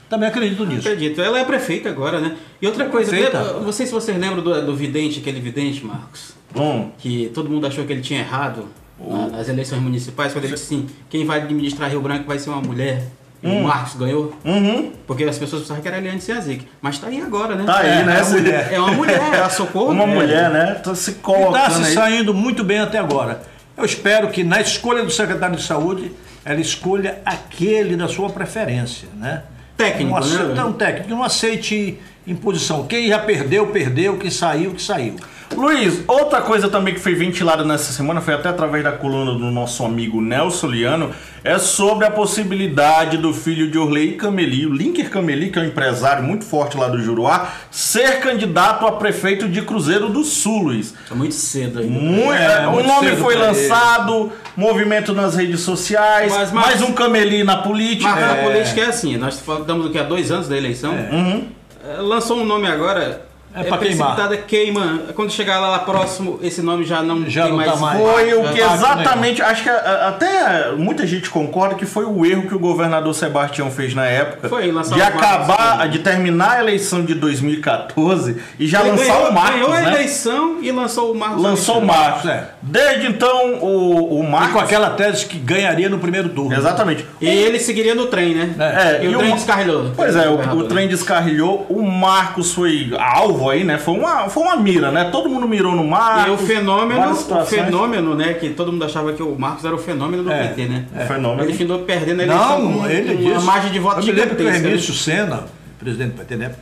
Também 0.08 0.28
acredito 0.28 0.62
Eu 0.64 0.66
nisso. 0.66 0.88
acredito. 0.88 1.20
Ela 1.22 1.38
é 1.38 1.44
prefeita 1.44 1.88
agora, 1.88 2.18
né? 2.20 2.36
E 2.60 2.66
outra 2.66 2.86
coisa, 2.86 3.12
lembra- 3.12 3.52
não 3.60 3.70
sei 3.70 3.86
se 3.86 3.92
vocês 3.92 4.18
lembram 4.18 4.42
do, 4.42 4.66
do 4.66 4.74
vidente, 4.74 5.20
aquele 5.20 5.40
vidente, 5.40 5.84
Marcos, 5.86 6.32
Bom, 6.52 6.90
que 6.98 7.30
todo 7.32 7.48
mundo 7.48 7.64
achou 7.68 7.84
que 7.84 7.92
ele 7.92 8.00
tinha 8.02 8.18
errado 8.18 8.66
na- 9.08 9.28
nas 9.28 9.48
eleições 9.48 9.80
municipais, 9.80 10.32
quando 10.32 10.44
ele 10.44 10.54
disse 10.54 10.64
assim, 10.74 10.86
quem 11.08 11.24
vai 11.24 11.38
administrar 11.40 11.88
Rio 11.90 12.00
Branco 12.00 12.24
vai 12.26 12.38
ser 12.38 12.50
uma 12.50 12.60
mulher. 12.60 13.02
E 13.42 13.46
o 13.48 13.62
Marcos 13.62 13.94
ganhou, 13.94 14.34
uhum, 14.44 14.92
porque 15.06 15.24
as 15.24 15.38
pessoas 15.38 15.62
pensavam 15.62 15.80
que 15.82 15.88
era 15.88 15.96
Eliane 15.96 16.20
Ciazic. 16.20 16.66
Mas 16.82 16.98
tá 16.98 17.06
aí 17.06 17.22
agora, 17.22 17.54
né? 17.54 17.64
tá 17.64 17.78
aí, 17.78 17.88
É, 17.88 18.04
né? 18.04 18.18
é 18.18 18.22
uma 18.22 18.28
mulher. 18.30 18.68
É 18.74 18.78
uma 18.78 18.92
mulher, 18.92 19.20
é 19.32 19.40
a 19.40 19.48
Socorro. 19.48 19.92
Uma 19.92 20.06
mulher, 20.06 20.50
né? 20.50 20.74
Tá 20.74 20.94
se 20.94 21.10
E 21.10 21.14
está 21.14 21.22
colocando 21.22 21.72
se 21.76 21.84
aí. 21.88 21.94
saindo 21.94 22.34
muito 22.34 22.62
bem 22.62 22.80
até 22.80 22.98
agora. 22.98 23.40
Eu 23.78 23.84
espero 23.86 24.28
que 24.28 24.44
na 24.44 24.60
escolha 24.60 25.02
do 25.02 25.10
secretário 25.10 25.56
de 25.56 25.62
saúde, 25.62 26.12
ela 26.44 26.60
escolha 26.60 27.18
aquele 27.24 27.96
da 27.96 28.08
sua 28.08 28.28
preferência, 28.28 29.08
né? 29.16 29.42
Técnico, 29.74 30.10
não 30.10 30.16
aceite, 30.18 30.44
né? 30.44 30.54
Não, 30.54 30.72
técnico, 30.74 31.08
não 31.08 31.24
aceite 31.24 31.98
imposição. 32.26 32.86
Quem 32.86 33.08
já 33.08 33.18
perdeu, 33.18 33.66
perdeu. 33.68 34.18
Quem 34.18 34.30
saiu, 34.30 34.72
que 34.74 34.82
saiu. 34.82 35.16
Luiz, 35.56 36.04
outra 36.06 36.40
coisa 36.40 36.68
também 36.68 36.94
que 36.94 37.00
foi 37.00 37.12
ventilada 37.14 37.64
nessa 37.64 37.92
semana, 37.92 38.20
foi 38.20 38.34
até 38.34 38.48
através 38.48 38.84
da 38.84 38.92
coluna 38.92 39.32
do 39.32 39.50
nosso 39.50 39.84
amigo 39.84 40.20
Nelson 40.20 40.68
Liano, 40.68 41.10
é 41.42 41.58
sobre 41.58 42.06
a 42.06 42.10
possibilidade 42.10 43.16
do 43.18 43.34
filho 43.34 43.68
de 43.70 43.76
Orley 43.76 44.12
Cameli, 44.14 44.64
o 44.64 44.72
Linker 44.72 45.10
Cameli, 45.10 45.50
que 45.50 45.58
é 45.58 45.62
um 45.62 45.64
empresário 45.66 46.22
muito 46.22 46.44
forte 46.44 46.76
lá 46.76 46.88
do 46.88 47.02
Juruá, 47.02 47.48
ser 47.70 48.20
candidato 48.20 48.86
a 48.86 48.92
prefeito 48.92 49.48
de 49.48 49.60
Cruzeiro 49.62 50.08
do 50.08 50.22
Sul, 50.22 50.62
Luiz. 50.68 50.94
Tá 51.08 51.14
muito 51.16 51.34
cedo 51.34 51.80
ainda. 51.80 51.98
Muito, 51.98 52.32
É, 52.32 52.66
o 52.68 52.70
muito 52.72 52.86
nome 52.86 53.16
foi 53.16 53.34
lançado, 53.34 54.32
movimento 54.56 55.12
nas 55.12 55.34
redes 55.34 55.60
sociais, 55.60 56.32
Mas, 56.32 56.52
mais 56.52 56.80
mas- 56.80 56.88
um 56.88 56.92
Cameli 56.92 57.42
na 57.42 57.56
política. 57.58 58.08
Mas 58.08 58.22
É. 58.22 58.30
a 58.40 58.44
política 58.44 58.80
é 58.82 58.86
assim, 58.86 59.16
nós 59.16 59.34
estamos 59.34 59.86
aqui 59.86 59.98
há 59.98 60.04
dois 60.04 60.30
anos 60.30 60.48
da 60.48 60.56
eleição. 60.56 60.94
É, 60.94 61.96
Lançou 61.98 62.38
um 62.38 62.44
nome 62.44 62.68
agora. 62.68 63.28
É 63.54 63.64
pra 63.64 63.78
queimar. 63.78 64.14
precipitada, 64.14 64.36
queima. 64.36 65.00
Quando 65.14 65.32
chegar 65.32 65.58
lá, 65.58 65.68
lá 65.70 65.78
próximo, 65.80 66.38
esse 66.42 66.62
nome 66.62 66.84
já 66.84 67.02
não 67.02 67.28
Já 67.28 67.42
tem 67.42 67.50
não 67.50 67.56
mais. 67.58 67.70
tá 67.72 67.76
mais. 67.78 67.98
Foi 68.00 68.34
o 68.34 68.42
que 68.52 68.60
tá 68.60 68.74
exatamente, 68.74 69.42
acho 69.42 69.62
que 69.64 69.68
a- 69.68 70.08
até 70.08 70.72
muita 70.76 71.06
gente 71.06 71.28
concorda 71.28 71.74
que 71.74 71.84
foi 71.84 72.04
o 72.04 72.24
erro 72.24 72.42
que 72.46 72.54
o 72.54 72.58
governador 72.58 73.12
Sebastião 73.14 73.70
fez 73.70 73.94
na 73.94 74.06
época 74.06 74.48
Foi, 74.48 74.70
lançar 74.70 74.94
de 74.94 75.00
o 75.00 75.04
Marcos 75.04 75.20
acabar, 75.22 75.88
de 75.88 75.98
terminar 75.98 76.58
a 76.58 76.60
eleição 76.60 77.04
de 77.04 77.14
2014 77.14 78.36
e 78.58 78.66
já 78.66 78.80
Ele 78.80 78.90
lançar 78.90 79.04
ganhou, 79.14 79.28
o 79.30 79.32
Marcos, 79.34 79.52
ganhou 79.54 79.72
a 79.72 79.80
né? 79.80 79.94
eleição 79.94 80.58
e 80.62 80.70
lançou 80.70 81.12
o 81.12 81.18
Marcos. 81.18 81.42
Lançou 81.42 81.78
o. 81.78 81.86
Marcos. 81.86 82.30
É. 82.30 82.44
Desde 82.62 83.06
então 83.08 83.54
o, 83.60 84.20
o 84.20 84.24
E 84.24 84.26
Marcos, 84.28 84.52
com 84.52 84.58
aquela 84.60 84.90
tese 84.90 85.26
que 85.26 85.38
ganharia 85.38 85.88
no 85.88 85.98
primeiro 85.98 86.28
turno. 86.28 86.54
exatamente. 86.56 87.04
E 87.20 87.26
ele 87.28 87.58
seguiria 87.58 87.94
no 87.94 88.06
trem, 88.06 88.34
né? 88.34 88.54
É, 89.00 89.04
e, 89.04 89.08
o 89.08 89.18
trem 89.18 89.30
Ma- 89.30 89.36
descarrilhou. 89.36 89.90
Pois 89.96 90.14
é, 90.14 90.28
o, 90.28 90.34
o 90.58 90.64
trem 90.64 90.86
descarrilhou, 90.88 91.66
o 91.68 91.82
Marcos 91.82 92.52
foi 92.52 92.92
alvo 92.98 93.39
aí, 93.48 93.64
né? 93.64 93.78
Foi 93.78 93.94
uma, 93.94 94.28
foi 94.28 94.42
uma 94.42 94.56
mira, 94.56 94.90
né? 94.90 95.04
Todo 95.10 95.28
mundo 95.30 95.48
mirou 95.48 95.74
no 95.74 95.84
Marcos. 95.84 96.26
E 96.26 96.30
o 96.30 96.36
fenômeno, 96.46 97.10
o 97.12 97.44
fenômeno, 97.46 98.14
né? 98.14 98.34
Que 98.34 98.50
todo 98.50 98.70
mundo 98.72 98.84
achava 98.84 99.12
que 99.12 99.22
o 99.22 99.34
Marcos 99.38 99.64
era 99.64 99.74
o 99.74 99.78
fenômeno 99.78 100.24
do 100.24 100.30
É, 100.32 100.48
PT, 100.48 100.66
né? 100.66 100.84
O 100.94 101.06
fenômeno. 101.06 101.42
Ele 101.48 101.54
findou 101.54 101.78
perdendo 101.80 102.20
a 102.20 102.24
eleição 102.24 102.58
Não, 102.62 102.72
com 102.80 102.86
ele 102.86 103.14
uma 103.26 103.34
disse. 103.34 103.46
margem 103.46 103.70
de 103.72 103.78
voto 103.78 104.00
Eu 104.00 104.04
me 104.04 104.12
lembro 104.12 104.36
que 104.36 104.42
o 104.42 104.46
né? 104.46 104.52
Remício 104.58 104.92
Senna, 104.92 105.44
presidente 105.78 106.10
do 106.10 106.18
PT, 106.18 106.36
né? 106.36 106.52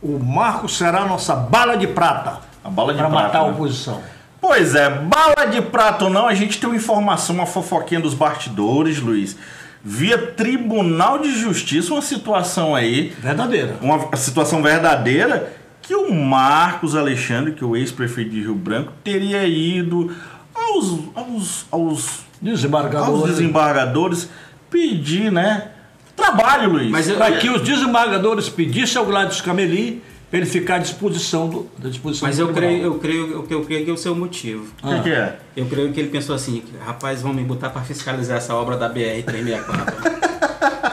O 0.00 0.18
Marcos 0.18 0.76
será 0.76 1.00
a 1.00 1.06
nossa 1.06 1.34
bala 1.34 1.76
de 1.76 1.86
prata. 1.86 2.38
A 2.62 2.68
bala 2.70 2.92
de 2.92 2.98
para 2.98 3.08
prata, 3.08 3.24
matar 3.24 3.40
a 3.40 3.44
né? 3.46 3.50
oposição. 3.50 4.00
Pois 4.40 4.74
é, 4.74 4.90
bala 4.90 5.46
de 5.50 5.62
prata 5.62 6.04
ou 6.04 6.10
não, 6.10 6.26
a 6.26 6.34
gente 6.34 6.58
tem 6.58 6.68
uma 6.68 6.76
informação, 6.76 7.34
uma 7.36 7.46
fofoquinha 7.46 8.00
dos 8.00 8.12
bastidores, 8.14 8.98
Luiz. 9.00 9.36
Via 9.84 10.16
Tribunal 10.16 11.18
de 11.18 11.32
Justiça, 11.32 11.92
uma 11.92 12.02
situação 12.02 12.72
aí, 12.74 13.12
Verdadeira. 13.20 13.76
uma 13.80 14.16
situação 14.16 14.62
verdadeira, 14.62 15.52
que 15.82 15.94
o 15.94 16.12
Marcos 16.14 16.94
Alexandre, 16.96 17.52
que 17.52 17.62
é 17.62 17.66
o 17.66 17.76
ex-prefeito 17.76 18.30
de 18.30 18.40
Rio 18.40 18.54
Branco, 18.54 18.92
teria 19.02 19.44
ido 19.46 20.14
aos, 20.54 20.98
aos, 21.14 21.66
aos, 21.70 22.20
Desembargador. 22.40 23.08
aos 23.08 23.24
desembargadores 23.30 24.28
pedir, 24.70 25.30
né? 25.30 25.68
Trabalho, 26.16 26.70
Luiz. 26.72 26.90
Mas 26.90 27.08
eu- 27.08 27.16
Para 27.18 27.36
que 27.36 27.48
os 27.48 27.62
desembargadores 27.62 28.48
pedissem 28.48 28.98
ao 28.98 29.06
Gladys 29.06 29.40
Cameli 29.40 30.02
para 30.30 30.38
ele 30.40 30.46
ficar 30.48 30.76
à 30.76 30.78
disposição 30.78 31.48
do, 31.48 31.66
da 31.78 31.88
disposição 31.88 32.26
Mas 32.28 32.36
do 32.38 32.42
eu 32.44 32.52
creio, 32.54 32.82
eu 32.84 32.94
creio, 32.98 33.26
eu, 33.32 33.46
eu 33.50 33.64
creio 33.64 33.84
que 33.84 33.90
é 33.90 33.94
o 33.94 33.98
seu 33.98 34.14
motivo. 34.14 34.66
o 34.82 34.88
que, 34.96 35.02
que 35.02 35.10
é? 35.10 35.36
Eu 35.56 35.66
creio 35.66 35.92
que 35.92 36.00
ele 36.00 36.08
pensou 36.08 36.34
assim, 36.34 36.62
rapaz, 36.84 37.20
vão 37.22 37.32
me 37.34 37.42
botar 37.44 37.70
para 37.70 37.82
fiscalizar 37.82 38.38
essa 38.38 38.54
obra 38.54 38.76
da 38.76 38.88
BR 38.88 39.22
364. 39.26 40.21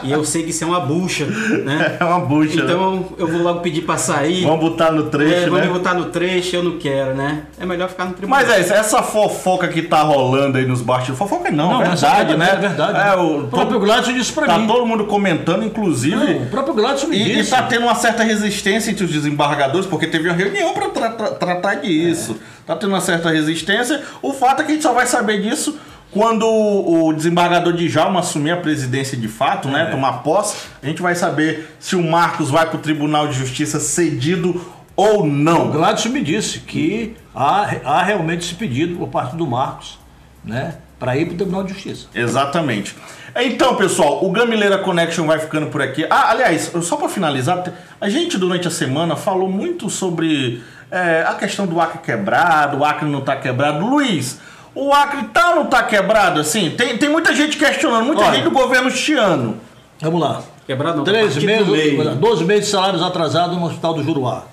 E 0.02 0.12
eu 0.12 0.24
sei 0.24 0.42
que 0.42 0.50
isso 0.50 0.64
é 0.64 0.66
uma 0.66 0.80
bucha, 0.80 1.26
né? 1.26 1.96
É 2.00 2.04
uma 2.04 2.20
bucha. 2.20 2.56
né? 2.56 2.62
Então 2.64 3.08
eu 3.18 3.26
vou 3.26 3.42
logo 3.42 3.60
pedir 3.60 3.82
pra 3.82 3.96
sair. 3.96 4.44
Vamos 4.44 4.60
botar 4.60 4.90
no 4.92 5.04
trecho, 5.04 5.34
é, 5.34 5.40
né? 5.40 5.46
vamos 5.48 5.68
botar 5.68 5.94
no 5.94 6.06
trecho, 6.06 6.56
eu 6.56 6.62
não 6.62 6.78
quero, 6.78 7.14
né? 7.14 7.42
É 7.58 7.66
melhor 7.66 7.88
ficar 7.88 8.04
no 8.06 8.12
tribunal. 8.14 8.40
Mas 8.40 8.50
é 8.50 8.60
isso, 8.60 8.72
essa 8.72 9.02
fofoca 9.02 9.68
que 9.68 9.82
tá 9.82 10.02
rolando 10.02 10.58
aí 10.58 10.66
nos 10.66 10.80
bastidores. 10.82 11.18
Fofoca 11.18 11.50
não, 11.50 11.72
Não, 11.72 11.82
é 11.82 11.88
mas 11.88 12.00
verdade, 12.00 12.32
é 12.32 12.36
né? 12.36 12.50
É 12.52 12.56
verdade. 12.56 13.08
É, 13.08 13.16
o, 13.20 13.40
o 13.40 13.48
próprio 13.48 13.72
todo, 13.74 13.80
Gladson 13.80 14.12
disse 14.12 14.32
pra 14.32 14.46
tá 14.46 14.58
mim. 14.58 14.66
todo 14.66 14.86
mundo 14.86 15.04
comentando, 15.04 15.64
inclusive. 15.64 16.16
Não, 16.16 16.42
o 16.42 16.46
próprio 16.46 16.74
Gladson 16.74 17.06
me 17.08 17.16
E, 17.16 17.32
e 17.32 17.34
disse. 17.36 17.50
tá 17.50 17.62
tendo 17.62 17.82
uma 17.84 17.94
certa 17.94 18.22
resistência 18.22 18.90
entre 18.90 19.04
os 19.04 19.10
desembargadores, 19.10 19.86
porque 19.86 20.06
teve 20.06 20.28
uma 20.28 20.36
reunião 20.36 20.72
para 20.72 21.10
tratar 21.10 21.74
disso. 21.76 22.36
Tá 22.66 22.76
tendo 22.76 22.90
uma 22.90 23.00
certa 23.00 23.30
resistência. 23.30 24.00
O 24.22 24.32
fato 24.32 24.62
é 24.62 24.64
que 24.64 24.70
a 24.70 24.74
gente 24.74 24.82
só 24.82 24.92
vai 24.92 25.06
saber 25.06 25.40
disso 25.42 25.76
quando 26.10 26.46
o, 26.46 27.08
o 27.08 27.12
desembargador 27.12 27.72
de 27.72 27.88
Jalma 27.88 28.20
assumir 28.20 28.50
a 28.50 28.56
presidência 28.56 29.16
de 29.16 29.28
fato, 29.28 29.68
né? 29.68 29.86
Tomar 29.86 30.22
posse, 30.22 30.68
a 30.82 30.86
gente 30.86 31.00
vai 31.00 31.14
saber 31.14 31.76
se 31.78 31.94
o 31.96 32.02
Marcos 32.02 32.50
vai 32.50 32.68
pro 32.68 32.78
Tribunal 32.78 33.28
de 33.28 33.34
Justiça 33.34 33.78
cedido 33.78 34.60
ou 34.96 35.22
O 35.22 35.26
não. 35.26 35.70
Gladson 35.70 36.10
me 36.10 36.22
disse 36.22 36.60
que 36.60 37.16
há, 37.34 37.70
há 37.84 38.02
realmente 38.02 38.44
esse 38.44 38.54
pedido 38.54 38.98
por 38.98 39.08
parte 39.08 39.34
do 39.34 39.46
Marcos, 39.46 39.98
né? 40.44 40.74
Para 40.98 41.16
ir 41.16 41.24
para 41.24 41.34
o 41.34 41.36
Tribunal 41.38 41.64
de 41.64 41.72
Justiça. 41.72 42.08
Exatamente. 42.14 42.94
Então, 43.34 43.76
pessoal, 43.76 44.24
o 44.24 44.30
Gamileira 44.30 44.78
Connection 44.78 45.26
vai 45.26 45.38
ficando 45.38 45.68
por 45.68 45.80
aqui. 45.80 46.04
Ah, 46.10 46.30
aliás, 46.30 46.72
só 46.82 46.96
para 46.96 47.08
finalizar, 47.08 47.64
a 48.00 48.08
gente 48.08 48.36
durante 48.36 48.68
a 48.68 48.70
semana 48.70 49.16
falou 49.16 49.48
muito 49.48 49.88
sobre 49.88 50.62
é, 50.90 51.24
a 51.26 51.34
questão 51.34 51.66
do 51.66 51.80
Acre 51.80 52.00
quebrado, 52.00 52.78
o 52.78 52.84
Acre 52.84 53.08
não 53.08 53.20
tá 53.20 53.36
quebrado. 53.36 53.86
Luiz, 53.86 54.38
o 54.74 54.92
Acre 54.92 55.24
tá 55.28 55.50
ou 55.50 55.56
não 55.56 55.66
tá 55.66 55.82
quebrado 55.82 56.40
assim? 56.40 56.70
Tem, 56.70 56.96
tem 56.96 57.08
muita 57.08 57.34
gente 57.34 57.56
questionando, 57.56 58.04
muita 58.04 58.22
Olha. 58.22 58.34
gente 58.34 58.44
do 58.44 58.50
governo 58.50 58.90
chiano. 58.90 59.56
Vamos 60.00 60.20
lá. 60.20 60.42
Quebrado 60.66 60.98
não, 60.98 61.04
tá 61.04 61.10
Três 61.10 61.36
meses, 61.36 61.68
meio. 61.68 62.14
12 62.14 62.44
meses 62.44 62.66
de 62.66 62.70
salários 62.70 63.02
atrasados 63.02 63.56
no 63.56 63.64
Hospital 63.66 63.94
do 63.94 64.04
Juruá. 64.04 64.44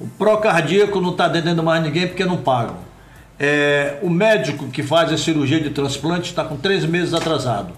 O 0.00 0.06
pró-cardíaco 0.06 1.00
não 1.00 1.10
está 1.10 1.26
atendendo 1.26 1.62
mais 1.62 1.82
ninguém 1.82 2.08
porque 2.08 2.24
não 2.24 2.36
pagam. 2.36 2.76
É, 3.38 3.98
o 4.02 4.10
médico 4.10 4.68
que 4.68 4.82
faz 4.82 5.12
a 5.12 5.16
cirurgia 5.16 5.60
de 5.60 5.70
transplante 5.70 6.30
está 6.30 6.44
com 6.44 6.56
três 6.56 6.84
meses 6.84 7.14
atrasado. 7.14 7.72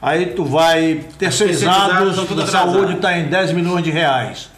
Aí 0.00 0.26
tu 0.26 0.44
vai 0.44 1.04
terceirizados 1.18 2.16
da 2.16 2.22
atrasados. 2.22 2.50
saúde 2.72 2.94
está 2.94 3.16
em 3.16 3.26
10 3.26 3.52
milhões 3.52 3.84
de 3.84 3.90
reais. 3.90 4.50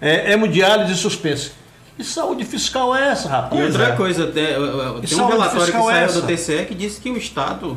É, 0.00 0.32
hemodiálise 0.32 0.94
suspensa. 0.94 1.50
Que 1.96 2.04
saúde 2.04 2.44
fiscal 2.44 2.94
é 2.94 3.08
essa, 3.08 3.28
rapaz? 3.28 3.60
E 3.60 3.64
outra 3.64 3.88
é. 3.88 3.96
coisa, 3.96 4.26
tem, 4.26 4.44
tem 5.06 5.18
um 5.18 5.26
relatório 5.26 5.72
que 5.72 5.76
é 5.76 5.80
saiu 5.80 5.90
essa? 5.90 6.20
do 6.20 6.26
TCE 6.26 6.66
que 6.66 6.74
disse 6.74 7.00
que 7.00 7.10
o 7.10 7.16
Estado 7.16 7.76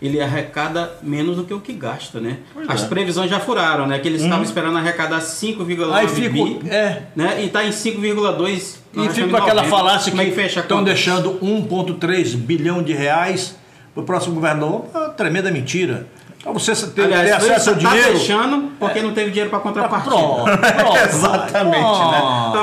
ele 0.00 0.20
arrecada 0.20 0.92
menos 1.02 1.36
do 1.36 1.44
que 1.44 1.52
o 1.52 1.60
que 1.60 1.72
gasta, 1.72 2.20
né? 2.20 2.38
Pois 2.54 2.68
As 2.68 2.84
é. 2.84 2.86
previsões 2.86 3.28
já 3.28 3.40
furaram, 3.40 3.86
né? 3.86 3.98
Que 3.98 4.06
eles 4.06 4.22
estavam 4.22 4.44
esperando 4.44 4.78
arrecadar 4.78 5.20
5,9 5.20 5.92
Aí 5.92 6.06
bi, 6.06 6.30
fica. 6.30 6.74
É, 6.74 7.02
né? 7.16 7.44
E 7.44 7.48
tá 7.48 7.64
em 7.64 7.70
5,2. 7.70 8.76
E 8.94 9.08
fica 9.10 9.28
com 9.28 9.36
aquela 9.36 9.62
90. 9.62 9.68
falácia 9.68 10.10
Como 10.10 10.22
é 10.22 10.26
que 10.26 10.30
que 10.30 10.40
estão 10.40 10.84
deixando 10.84 11.34
1,3 11.40 12.36
bilhão 12.36 12.82
de 12.82 12.92
reais 12.92 13.56
para 13.92 14.02
o 14.02 14.06
próximo 14.06 14.36
governador. 14.36 14.84
Uma 14.94 15.08
tremenda 15.10 15.50
mentira. 15.50 16.06
Você 16.52 16.74
ter, 16.88 17.02
Aliás, 17.04 17.44
ter 17.44 17.52
acesso 17.52 17.70
ao 17.70 17.76
tá 17.76 17.88
dinheiro. 17.88 18.10
deixando 18.12 18.72
porque 18.78 19.02
não 19.02 19.12
teve 19.12 19.30
dinheiro 19.30 19.50
para 19.50 19.58
contrapartida. 19.60 20.14
Pronto, 20.14 20.44
pronto. 20.58 20.96
Exatamente, 20.98 21.80
Pronto. 21.80 22.10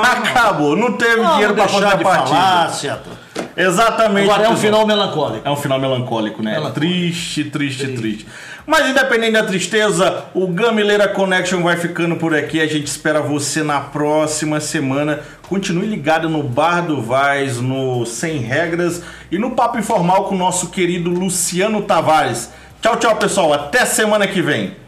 Acabou, 0.02 0.76
não 0.76 0.92
teve 0.92 1.24
dinheiro 1.26 1.54
para 1.54 1.68
contrapartida. 1.68 2.36
falácia. 2.36 3.00
Exatamente. 3.56 4.28
Agora 4.30 4.48
é 4.48 4.50
um 4.50 4.56
final 4.56 4.86
melancólico. 4.86 5.48
É 5.48 5.50
um 5.50 5.56
final 5.56 5.78
melancólico, 5.78 6.42
né? 6.42 6.52
Melancólico. 6.52 6.80
Triste, 6.80 7.44
triste, 7.44 7.88
triste. 7.88 8.26
Mas 8.66 8.88
independente 8.88 9.32
da 9.32 9.44
tristeza, 9.44 10.24
o 10.34 10.48
Gamileira 10.48 11.08
Connection 11.08 11.62
vai 11.62 11.76
ficando 11.76 12.16
por 12.16 12.34
aqui. 12.34 12.60
A 12.60 12.66
gente 12.66 12.86
espera 12.88 13.20
você 13.20 13.62
na 13.62 13.80
próxima 13.80 14.60
semana. 14.60 15.20
Continue 15.48 15.86
ligado 15.86 16.28
no 16.28 16.42
Bar 16.42 16.82
do 16.82 17.00
Vaz, 17.00 17.58
no 17.60 18.04
Sem 18.04 18.38
Regras 18.38 19.02
e 19.30 19.38
no 19.38 19.52
Papo 19.52 19.78
Informal 19.78 20.24
com 20.24 20.34
o 20.34 20.38
nosso 20.38 20.68
querido 20.68 21.08
Luciano 21.08 21.82
Tavares. 21.82 22.50
Tchau, 22.82 22.96
tchau, 22.96 23.16
pessoal. 23.16 23.52
Até 23.52 23.84
semana 23.84 24.26
que 24.26 24.40
vem. 24.40 24.85